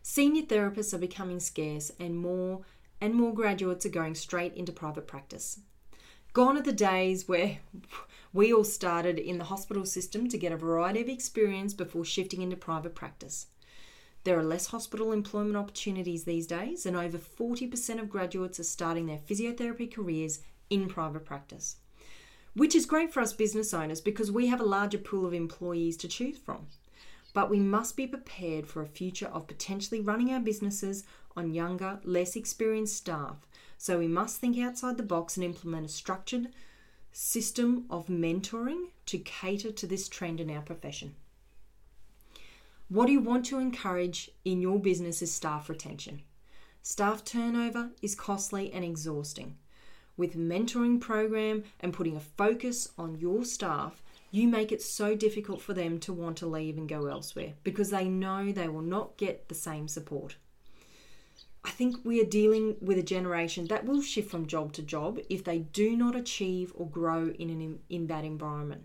Senior 0.01 0.43
therapists 0.43 0.93
are 0.93 0.99
becoming 0.99 1.39
scarce 1.39 1.91
and 1.99 2.17
more 2.17 2.61
and 3.01 3.13
more 3.13 3.33
graduates 3.33 3.85
are 3.85 3.89
going 3.89 4.15
straight 4.15 4.53
into 4.55 4.71
private 4.71 5.07
practice. 5.07 5.59
Gone 6.33 6.57
are 6.57 6.61
the 6.61 6.73
days 6.73 7.27
where 7.27 7.59
we 8.35 8.51
all 8.51 8.65
started 8.65 9.17
in 9.17 9.37
the 9.37 9.45
hospital 9.45 9.85
system 9.85 10.27
to 10.27 10.37
get 10.37 10.51
a 10.51 10.57
variety 10.57 10.99
of 10.99 11.07
experience 11.07 11.73
before 11.73 12.03
shifting 12.03 12.41
into 12.41 12.57
private 12.57 12.93
practice. 12.93 13.47
There 14.25 14.37
are 14.37 14.43
less 14.43 14.67
hospital 14.67 15.13
employment 15.13 15.55
opportunities 15.55 16.25
these 16.25 16.45
days, 16.45 16.85
and 16.85 16.97
over 16.97 17.17
40% 17.17 17.97
of 17.97 18.09
graduates 18.09 18.59
are 18.59 18.63
starting 18.63 19.05
their 19.05 19.19
physiotherapy 19.19 19.89
careers 19.89 20.41
in 20.69 20.89
private 20.89 21.23
practice. 21.23 21.77
Which 22.53 22.75
is 22.75 22.85
great 22.85 23.13
for 23.13 23.21
us 23.21 23.31
business 23.31 23.73
owners 23.73 24.01
because 24.01 24.33
we 24.33 24.47
have 24.47 24.59
a 24.59 24.65
larger 24.65 24.97
pool 24.97 25.25
of 25.25 25.33
employees 25.33 25.95
to 25.97 26.09
choose 26.09 26.37
from. 26.37 26.67
But 27.33 27.49
we 27.49 27.59
must 27.59 27.95
be 27.95 28.05
prepared 28.05 28.67
for 28.67 28.81
a 28.81 28.87
future 28.87 29.27
of 29.27 29.47
potentially 29.47 30.01
running 30.01 30.31
our 30.31 30.41
businesses 30.41 31.05
on 31.37 31.53
younger, 31.53 32.01
less 32.03 32.35
experienced 32.35 32.97
staff. 32.97 33.47
So 33.77 33.97
we 33.97 34.09
must 34.09 34.41
think 34.41 34.57
outside 34.57 34.97
the 34.97 35.03
box 35.03 35.37
and 35.37 35.45
implement 35.45 35.85
a 35.85 35.89
structured 35.89 36.49
system 37.17 37.85
of 37.89 38.07
mentoring 38.07 38.87
to 39.05 39.17
cater 39.17 39.71
to 39.71 39.87
this 39.87 40.09
trend 40.09 40.41
in 40.41 40.49
our 40.49 40.61
profession. 40.61 41.15
What 42.89 43.05
do 43.05 43.13
you 43.13 43.21
want 43.21 43.45
to 43.45 43.59
encourage 43.59 44.29
in 44.43 44.59
your 44.59 44.79
business 44.79 45.21
is 45.21 45.33
staff 45.33 45.69
retention. 45.69 46.23
Staff 46.81 47.23
turnover 47.23 47.91
is 48.01 48.15
costly 48.15 48.69
and 48.73 48.83
exhausting. 48.83 49.55
With 50.17 50.35
mentoring 50.35 50.99
program 50.99 51.63
and 51.79 51.93
putting 51.93 52.17
a 52.17 52.19
focus 52.19 52.89
on 52.97 53.15
your 53.15 53.45
staff, 53.45 54.03
you 54.29 54.49
make 54.49 54.73
it 54.73 54.81
so 54.81 55.15
difficult 55.15 55.61
for 55.61 55.73
them 55.73 55.99
to 56.01 56.11
want 56.11 56.35
to 56.39 56.47
leave 56.47 56.77
and 56.77 56.89
go 56.89 57.05
elsewhere 57.05 57.53
because 57.63 57.91
they 57.91 58.09
know 58.09 58.51
they 58.51 58.67
will 58.67 58.81
not 58.81 59.15
get 59.15 59.47
the 59.47 59.55
same 59.55 59.87
support. 59.87 60.35
I 61.65 61.71
think 61.71 61.97
we 62.05 62.21
are 62.21 62.25
dealing 62.25 62.77
with 62.79 62.99
a 62.99 63.03
generation 63.03 63.65
that 63.67 63.85
will 63.85 64.01
shift 64.01 64.29
from 64.29 64.45
job 64.45 64.71
to 64.73 64.83
job 64.83 65.19
if 65.29 65.43
they 65.43 65.59
do 65.59 65.97
not 65.97 66.15
achieve 66.15 66.71
or 66.75 66.87
grow 66.87 67.29
in 67.39 67.49
an, 67.49 67.79
in 67.89 68.05
that 68.05 68.23
environment. 68.23 68.83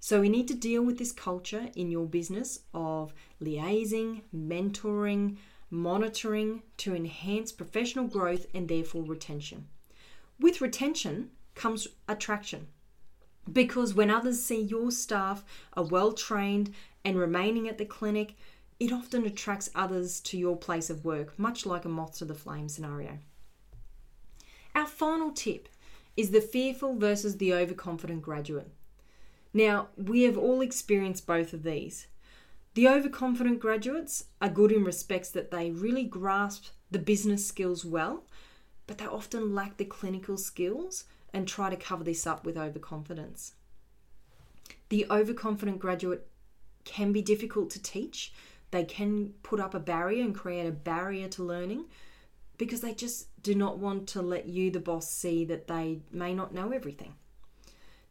So 0.00 0.20
we 0.20 0.28
need 0.28 0.46
to 0.48 0.54
deal 0.54 0.82
with 0.82 0.98
this 0.98 1.12
culture 1.12 1.70
in 1.74 1.90
your 1.90 2.04
business 2.04 2.60
of 2.74 3.14
liaising, 3.42 4.20
mentoring, 4.36 5.38
monitoring 5.70 6.62
to 6.76 6.94
enhance 6.94 7.52
professional 7.52 8.06
growth 8.06 8.46
and 8.54 8.68
therefore 8.68 9.04
retention. 9.04 9.68
With 10.38 10.60
retention 10.60 11.30
comes 11.54 11.88
attraction. 12.06 12.66
Because 13.50 13.94
when 13.94 14.10
others 14.10 14.42
see 14.42 14.60
your 14.60 14.90
staff 14.90 15.42
are 15.72 15.84
well 15.84 16.12
trained 16.12 16.74
and 17.02 17.18
remaining 17.18 17.66
at 17.66 17.78
the 17.78 17.86
clinic, 17.86 18.36
it 18.80 18.92
often 18.92 19.24
attracts 19.24 19.70
others 19.74 20.20
to 20.20 20.38
your 20.38 20.56
place 20.56 20.90
of 20.90 21.04
work, 21.04 21.38
much 21.38 21.64
like 21.64 21.84
a 21.84 21.88
moth 21.88 22.18
to 22.18 22.24
the 22.24 22.34
flame 22.34 22.68
scenario. 22.68 23.18
Our 24.74 24.86
final 24.86 25.30
tip 25.30 25.68
is 26.16 26.30
the 26.30 26.40
fearful 26.40 26.96
versus 26.96 27.36
the 27.36 27.54
overconfident 27.54 28.22
graduate. 28.22 28.70
Now, 29.52 29.88
we 29.96 30.22
have 30.22 30.36
all 30.36 30.60
experienced 30.60 31.26
both 31.26 31.52
of 31.52 31.62
these. 31.62 32.08
The 32.74 32.88
overconfident 32.88 33.60
graduates 33.60 34.24
are 34.42 34.48
good 34.48 34.72
in 34.72 34.84
respects 34.84 35.30
that 35.30 35.52
they 35.52 35.70
really 35.70 36.04
grasp 36.04 36.66
the 36.90 36.98
business 36.98 37.46
skills 37.46 37.84
well, 37.84 38.24
but 38.86 38.98
they 38.98 39.06
often 39.06 39.54
lack 39.54 39.76
the 39.76 39.84
clinical 39.84 40.36
skills 40.36 41.04
and 41.32 41.46
try 41.46 41.70
to 41.70 41.76
cover 41.76 42.02
this 42.02 42.26
up 42.26 42.44
with 42.44 42.56
overconfidence. 42.56 43.52
The 44.88 45.06
overconfident 45.08 45.78
graduate 45.78 46.26
can 46.84 47.12
be 47.12 47.22
difficult 47.22 47.70
to 47.70 47.82
teach. 47.82 48.32
They 48.74 48.82
can 48.82 49.34
put 49.44 49.60
up 49.60 49.72
a 49.72 49.78
barrier 49.78 50.24
and 50.24 50.34
create 50.34 50.66
a 50.66 50.72
barrier 50.72 51.28
to 51.28 51.44
learning 51.44 51.84
because 52.58 52.80
they 52.80 52.92
just 52.92 53.28
do 53.40 53.54
not 53.54 53.78
want 53.78 54.08
to 54.08 54.20
let 54.20 54.48
you, 54.48 54.68
the 54.68 54.80
boss, 54.80 55.08
see 55.08 55.44
that 55.44 55.68
they 55.68 56.00
may 56.10 56.34
not 56.34 56.52
know 56.52 56.72
everything. 56.72 57.14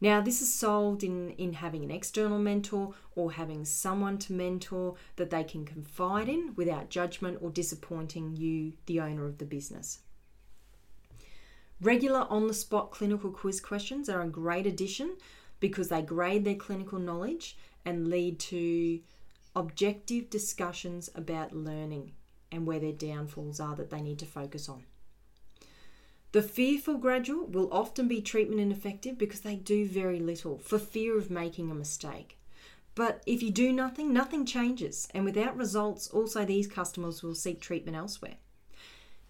Now, 0.00 0.22
this 0.22 0.40
is 0.40 0.50
solved 0.50 1.04
in, 1.04 1.32
in 1.32 1.52
having 1.52 1.84
an 1.84 1.90
external 1.90 2.38
mentor 2.38 2.94
or 3.14 3.32
having 3.32 3.66
someone 3.66 4.16
to 4.20 4.32
mentor 4.32 4.94
that 5.16 5.28
they 5.28 5.44
can 5.44 5.66
confide 5.66 6.30
in 6.30 6.54
without 6.56 6.88
judgment 6.88 7.40
or 7.42 7.50
disappointing 7.50 8.34
you, 8.34 8.72
the 8.86 9.00
owner 9.00 9.26
of 9.26 9.36
the 9.36 9.44
business. 9.44 9.98
Regular 11.78 12.26
on 12.30 12.46
the 12.46 12.54
spot 12.54 12.90
clinical 12.90 13.30
quiz 13.30 13.60
questions 13.60 14.08
are 14.08 14.22
a 14.22 14.28
great 14.28 14.66
addition 14.66 15.18
because 15.60 15.90
they 15.90 16.00
grade 16.00 16.46
their 16.46 16.54
clinical 16.54 16.98
knowledge 16.98 17.58
and 17.84 18.08
lead 18.08 18.38
to 18.38 19.00
objective 19.56 20.30
discussions 20.30 21.10
about 21.14 21.54
learning 21.54 22.12
and 22.50 22.66
where 22.66 22.80
their 22.80 22.92
downfalls 22.92 23.60
are 23.60 23.74
that 23.76 23.90
they 23.90 24.00
need 24.00 24.18
to 24.18 24.26
focus 24.26 24.68
on. 24.68 24.84
The 26.32 26.42
fearful 26.42 26.98
graduate 26.98 27.50
will 27.50 27.72
often 27.72 28.08
be 28.08 28.20
treatment 28.20 28.60
ineffective 28.60 29.16
because 29.16 29.40
they 29.40 29.54
do 29.54 29.86
very 29.86 30.18
little 30.18 30.58
for 30.58 30.80
fear 30.80 31.16
of 31.16 31.30
making 31.30 31.70
a 31.70 31.74
mistake. 31.74 32.38
But 32.96 33.22
if 33.26 33.42
you 33.42 33.50
do 33.50 33.72
nothing, 33.72 34.12
nothing 34.12 34.44
changes, 34.46 35.08
and 35.14 35.24
without 35.24 35.56
results, 35.56 36.08
also 36.08 36.44
these 36.44 36.66
customers 36.66 37.22
will 37.22 37.34
seek 37.34 37.60
treatment 37.60 37.96
elsewhere. 37.96 38.36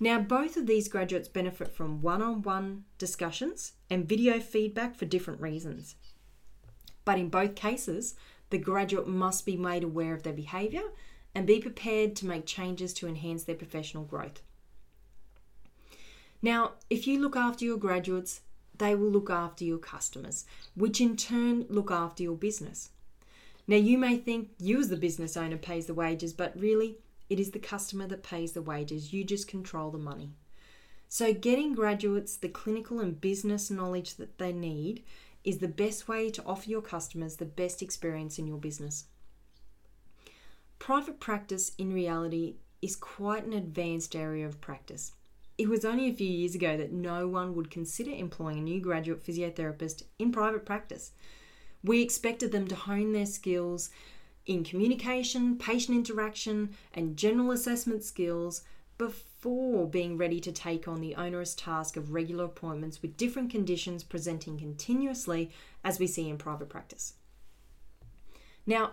Now, 0.01 0.19
both 0.19 0.57
of 0.57 0.67
these 0.67 0.89
graduates 0.89 1.29
benefit 1.29 1.73
from 1.73 2.03
one 2.03 2.21
on 2.21 2.43
one 2.43 2.85
discussions 2.99 3.73
and 3.89 4.09
video 4.09 4.41
feedback 4.41 4.97
for 4.97 5.05
different 5.05 5.41
reasons. 5.41 5.95
But 7.05 7.19
in 7.19 7.29
both 7.29 7.55
cases, 7.55 8.15
the 8.51 8.59
graduate 8.59 9.09
must 9.09 9.47
be 9.47 9.57
made 9.57 9.85
aware 9.85 10.15
of 10.15 10.23
their 10.23 10.33
behaviour 10.33 10.83
and 11.35 11.47
be 11.47 11.61
prepared 11.61 12.15
to 12.17 12.27
make 12.27 12.47
changes 12.47 12.93
to 12.95 13.09
enhance 13.09 13.45
their 13.45 13.57
professional 13.57 14.05
growth. 14.05 14.43
Now, 16.41 16.73
if 16.91 17.07
you 17.07 17.21
look 17.21 17.37
after 17.37 17.65
your 17.65 17.79
graduates, 17.79 18.43
they 18.77 18.95
will 18.95 19.09
look 19.09 19.31
after 19.31 19.65
your 19.65 19.79
customers, 19.79 20.45
which 20.75 21.01
in 21.01 21.17
turn 21.17 21.67
look 21.69 21.91
after 21.91 22.23
your 22.23 22.37
business. 22.37 22.91
Now, 23.67 23.77
you 23.77 23.97
may 23.97 24.19
think 24.19 24.51
you, 24.59 24.79
as 24.79 24.89
the 24.89 24.97
business 24.97 25.37
owner, 25.37 25.57
pays 25.57 25.87
the 25.87 25.95
wages, 25.95 26.33
but 26.33 26.59
really, 26.59 26.99
it 27.31 27.41
is 27.41 27.53
the 27.53 27.59
customer 27.59 28.07
that 28.09 28.23
pays 28.23 28.53
the 28.53 28.63
wages. 28.63 29.13
You 29.13 29.25
just 29.25 29.49
control 29.49 29.91
the 29.91 29.99
money. 29.99 30.33
So, 31.09 31.33
getting 31.33 31.75
graduates 31.75 32.37
the 32.37 32.49
clinical 32.49 33.01
and 33.01 33.21
business 33.21 33.71
knowledge 33.71 34.17
that 34.17 34.39
they 34.39 34.53
need 34.53 35.03
is 35.45 35.59
the 35.59 35.69
best 35.69 36.09
way 36.09 36.31
to 36.31 36.45
offer 36.45 36.69
your 36.69 36.83
customers 36.83 37.37
the 37.37 37.45
best 37.45 37.83
experience 37.83 38.39
in 38.39 38.47
your 38.47 38.57
business. 38.59 39.05
Private 40.79 41.21
practice, 41.21 41.73
in 41.79 41.93
reality, 41.93 42.57
is 42.83 42.97
quite 42.97 43.45
an 43.45 43.53
advanced 43.53 44.17
area 44.17 44.47
of 44.47 44.61
practice. 44.61 45.13
It 45.57 45.69
was 45.69 45.85
only 45.85 46.09
a 46.09 46.15
few 46.15 46.29
years 46.29 46.55
ago 46.55 46.77
that 46.77 46.93
no 46.93 47.29
one 47.29 47.55
would 47.55 47.71
consider 47.71 48.11
employing 48.11 48.59
a 48.59 48.63
new 48.63 48.81
graduate 48.81 49.25
physiotherapist 49.25 50.03
in 50.19 50.33
private 50.33 50.67
practice. 50.67 51.13
We 51.83 52.03
expected 52.03 52.51
them 52.51 52.67
to 52.69 52.75
hone 52.75 53.13
their 53.13 53.27
skills 53.27 53.91
in 54.47 54.65
communication, 54.65 55.57
patient 55.57 55.97
interaction, 55.97 56.75
and 56.93 57.17
general 57.17 57.53
assessment 57.53 58.03
skills 58.03 58.63
before 59.45 59.87
being 59.87 60.17
ready 60.17 60.41
to 60.41 60.51
take 60.51 60.89
on 60.89 61.03
the 61.03 61.15
onerous 61.17 61.55
task 61.55 61.99
of 61.99 62.15
regular 62.15 62.45
appointments 62.45 63.03
with 63.03 63.19
different 63.19 63.51
conditions 63.51 64.03
presenting 64.03 64.57
continuously 64.57 65.51
as 65.85 65.99
we 65.99 66.07
see 66.07 66.31
in 66.31 66.39
private 66.39 66.71
practice. 66.71 67.13
Now, 68.65 68.93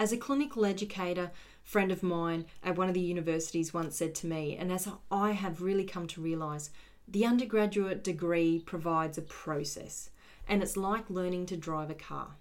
as 0.00 0.10
a 0.10 0.16
clinical 0.16 0.64
educator, 0.64 1.30
friend 1.62 1.92
of 1.92 2.02
mine 2.02 2.46
at 2.64 2.76
one 2.76 2.88
of 2.88 2.94
the 2.94 3.00
universities 3.00 3.72
once 3.72 3.94
said 3.94 4.12
to 4.16 4.26
me, 4.26 4.56
and 4.56 4.72
as 4.72 4.88
I 5.08 5.30
have 5.32 5.62
really 5.62 5.84
come 5.84 6.08
to 6.08 6.20
realize, 6.20 6.70
the 7.06 7.24
undergraduate 7.24 8.02
degree 8.02 8.58
provides 8.58 9.18
a 9.18 9.22
process, 9.22 10.10
and 10.48 10.64
it's 10.64 10.76
like 10.76 11.10
learning 11.10 11.46
to 11.46 11.56
drive 11.56 11.90
a 11.90 11.94
car. 11.94 12.34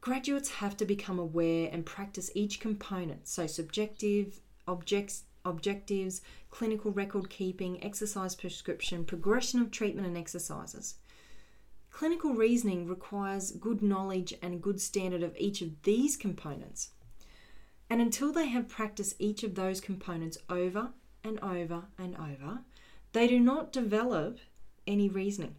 Graduates 0.00 0.50
have 0.50 0.76
to 0.76 0.84
become 0.84 1.18
aware 1.18 1.68
and 1.72 1.84
practice 1.84 2.30
each 2.36 2.60
component, 2.60 3.26
so 3.26 3.48
subjective, 3.48 4.38
objects, 4.68 5.24
objectives, 5.48 6.20
clinical 6.50 6.92
record 6.92 7.30
keeping, 7.30 7.82
exercise 7.82 8.34
prescription, 8.34 9.04
progression 9.04 9.60
of 9.60 9.70
treatment 9.70 10.06
and 10.06 10.16
exercises. 10.16 10.94
Clinical 11.90 12.34
reasoning 12.34 12.86
requires 12.86 13.52
good 13.52 13.82
knowledge 13.82 14.34
and 14.42 14.62
good 14.62 14.80
standard 14.80 15.22
of 15.22 15.36
each 15.36 15.62
of 15.62 15.82
these 15.82 16.16
components. 16.16 16.90
And 17.90 18.00
until 18.00 18.32
they 18.32 18.48
have 18.48 18.68
practiced 18.68 19.16
each 19.18 19.42
of 19.42 19.54
those 19.54 19.80
components 19.80 20.38
over 20.48 20.90
and 21.24 21.40
over 21.40 21.84
and 21.98 22.14
over, 22.16 22.60
they 23.12 23.26
do 23.26 23.40
not 23.40 23.72
develop 23.72 24.38
any 24.86 25.08
reasoning. 25.08 25.56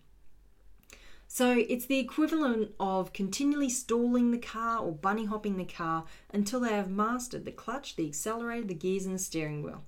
So 1.31 1.63
it's 1.69 1.85
the 1.85 1.99
equivalent 1.99 2.71
of 2.79 3.13
continually 3.13 3.69
stalling 3.69 4.31
the 4.31 4.39
car 4.39 4.79
or 4.79 4.91
bunny 4.91 5.25
hopping 5.25 5.57
the 5.57 5.63
car 5.63 6.05
until 6.33 6.59
they 6.59 6.73
have 6.73 6.89
mastered 6.89 7.45
the 7.45 7.51
clutch, 7.51 7.95
the 7.95 8.07
accelerator, 8.07 8.65
the 8.65 8.73
gears, 8.73 9.05
and 9.05 9.13
the 9.13 9.19
steering 9.19 9.61
wheel. 9.61 9.83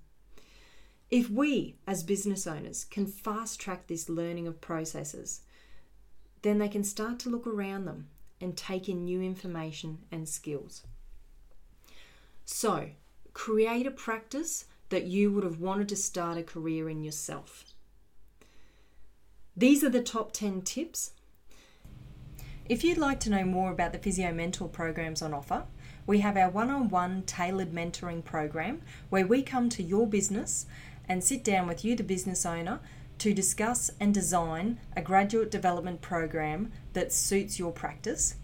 If 1.10 1.32
we, 1.32 1.78
as 1.88 2.04
business 2.04 2.46
owners, 2.46 2.86
can 2.86 3.08
fast 3.08 3.60
track 3.60 3.88
this 3.88 4.08
learning 4.08 4.48
of 4.48 4.62
processes, 4.62 5.42
then 6.44 6.60
they 6.60 6.70
can 6.70 6.84
start 6.84 7.18
to 7.22 7.30
look 7.30 7.48
around 7.48 7.86
them 7.86 8.08
and 8.40 8.56
take 8.56 8.88
in 8.88 9.04
new 9.04 9.20
information 9.22 9.98
and 10.12 10.30
skills. 10.30 10.84
So, 12.46 12.92
create 13.34 13.88
a 13.88 13.92
practice 13.92 14.66
that 14.90 15.06
you 15.06 15.32
would 15.32 15.44
have 15.44 15.60
wanted 15.60 15.90
to 15.90 15.96
start 15.96 16.38
a 16.38 16.44
career 16.44 16.88
in 16.88 17.04
yourself. 17.04 17.66
These 19.58 19.84
are 19.84 19.90
the 19.90 20.04
top 20.04 20.34
10 20.34 20.62
tips. 20.62 21.14
If 22.72 22.86
you'd 22.86 22.98
like 22.98 23.20
to 23.22 23.30
know 23.30 23.44
more 23.44 23.70
about 23.70 23.92
the 23.92 24.00
Physio 24.00 24.32
Mentor 24.32 24.70
programs 24.70 25.22
on 25.22 25.34
offer, 25.34 25.66
we 26.08 26.22
have 26.22 26.38
our 26.38 26.50
one 26.50 26.70
on 26.70 26.88
one 26.88 27.24
tailored 27.24 27.74
mentoring 27.74 28.24
program 28.24 28.82
where 29.10 29.28
we 29.28 29.44
come 29.44 29.68
to 29.68 29.84
your 29.84 30.08
business 30.08 30.68
and 31.06 31.22
sit 31.22 31.44
down 31.44 31.68
with 31.68 31.84
you, 31.84 31.98
the 31.98 32.04
business 32.04 32.46
owner, 32.46 32.80
to 33.18 33.34
discuss 33.34 33.92
and 34.00 34.14
design 34.14 34.80
a 34.96 35.02
graduate 35.02 35.52
development 35.52 36.00
program 36.00 36.72
that 36.94 37.12
suits 37.12 37.60
your 37.60 37.74
practice 37.74 38.36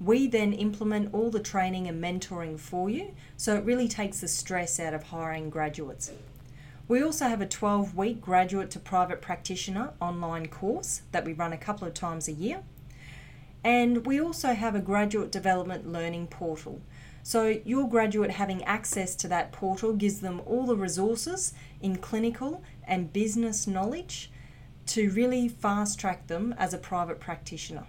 we 0.00 0.28
then 0.28 0.52
implement 0.52 1.12
all 1.12 1.30
the 1.30 1.40
training 1.40 1.88
and 1.88 2.02
mentoring 2.02 2.58
for 2.58 2.88
you, 2.88 3.12
so 3.36 3.56
it 3.56 3.64
really 3.64 3.88
takes 3.88 4.20
the 4.20 4.28
stress 4.28 4.78
out 4.78 4.94
of 4.94 5.04
hiring 5.04 5.50
graduates. 5.50 6.12
We 6.86 7.02
also 7.02 7.26
have 7.26 7.40
a 7.40 7.46
12 7.46 7.96
week 7.96 8.20
graduate 8.20 8.70
to 8.72 8.78
private 8.78 9.20
practitioner 9.20 9.94
online 10.00 10.46
course 10.46 11.02
that 11.10 11.24
we 11.24 11.32
run 11.32 11.52
a 11.52 11.58
couple 11.58 11.88
of 11.88 11.94
times 11.94 12.28
a 12.28 12.32
year. 12.32 12.62
And 13.64 14.06
we 14.06 14.20
also 14.20 14.52
have 14.52 14.74
a 14.74 14.80
graduate 14.80 15.32
development 15.32 15.90
learning 15.90 16.26
portal. 16.26 16.82
So, 17.22 17.58
your 17.64 17.88
graduate 17.88 18.32
having 18.32 18.62
access 18.64 19.14
to 19.16 19.28
that 19.28 19.50
portal 19.50 19.94
gives 19.94 20.20
them 20.20 20.42
all 20.44 20.66
the 20.66 20.76
resources 20.76 21.54
in 21.80 21.96
clinical 21.96 22.62
and 22.86 23.10
business 23.10 23.66
knowledge 23.66 24.30
to 24.88 25.08
really 25.10 25.48
fast 25.48 25.98
track 25.98 26.26
them 26.26 26.54
as 26.58 26.74
a 26.74 26.78
private 26.78 27.20
practitioner. 27.20 27.86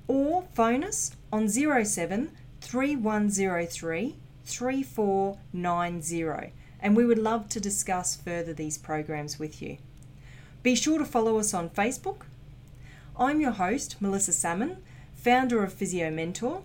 or 0.07 0.43
phone 0.53 0.85
us 0.85 1.17
on 1.33 1.49
07 1.49 2.31
3103 2.61 4.15
3490 4.45 6.53
and 6.79 6.95
we 6.95 7.05
would 7.05 7.17
love 7.17 7.49
to 7.49 7.59
discuss 7.59 8.15
further 8.15 8.53
these 8.53 8.77
programs 8.77 9.39
with 9.39 9.59
you. 9.59 9.79
Be 10.61 10.75
sure 10.75 10.99
to 10.99 11.05
follow 11.05 11.39
us 11.39 11.55
on 11.55 11.71
Facebook. 11.71 12.27
I'm 13.17 13.41
your 13.41 13.53
host, 13.53 13.99
Melissa 13.99 14.31
Salmon, 14.31 14.77
founder 15.15 15.63
of 15.63 15.73
Physio 15.73 16.11
Mentor 16.11 16.61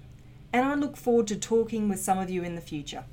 and 0.53 0.67
I 0.67 0.75
look 0.75 0.99
forward 0.99 1.29
to 1.29 1.37
talking 1.37 1.89
with 1.89 2.01
some 2.01 2.19
of 2.19 2.29
you 2.29 2.43
in 2.43 2.55
the 2.55 2.61
future. 2.61 3.05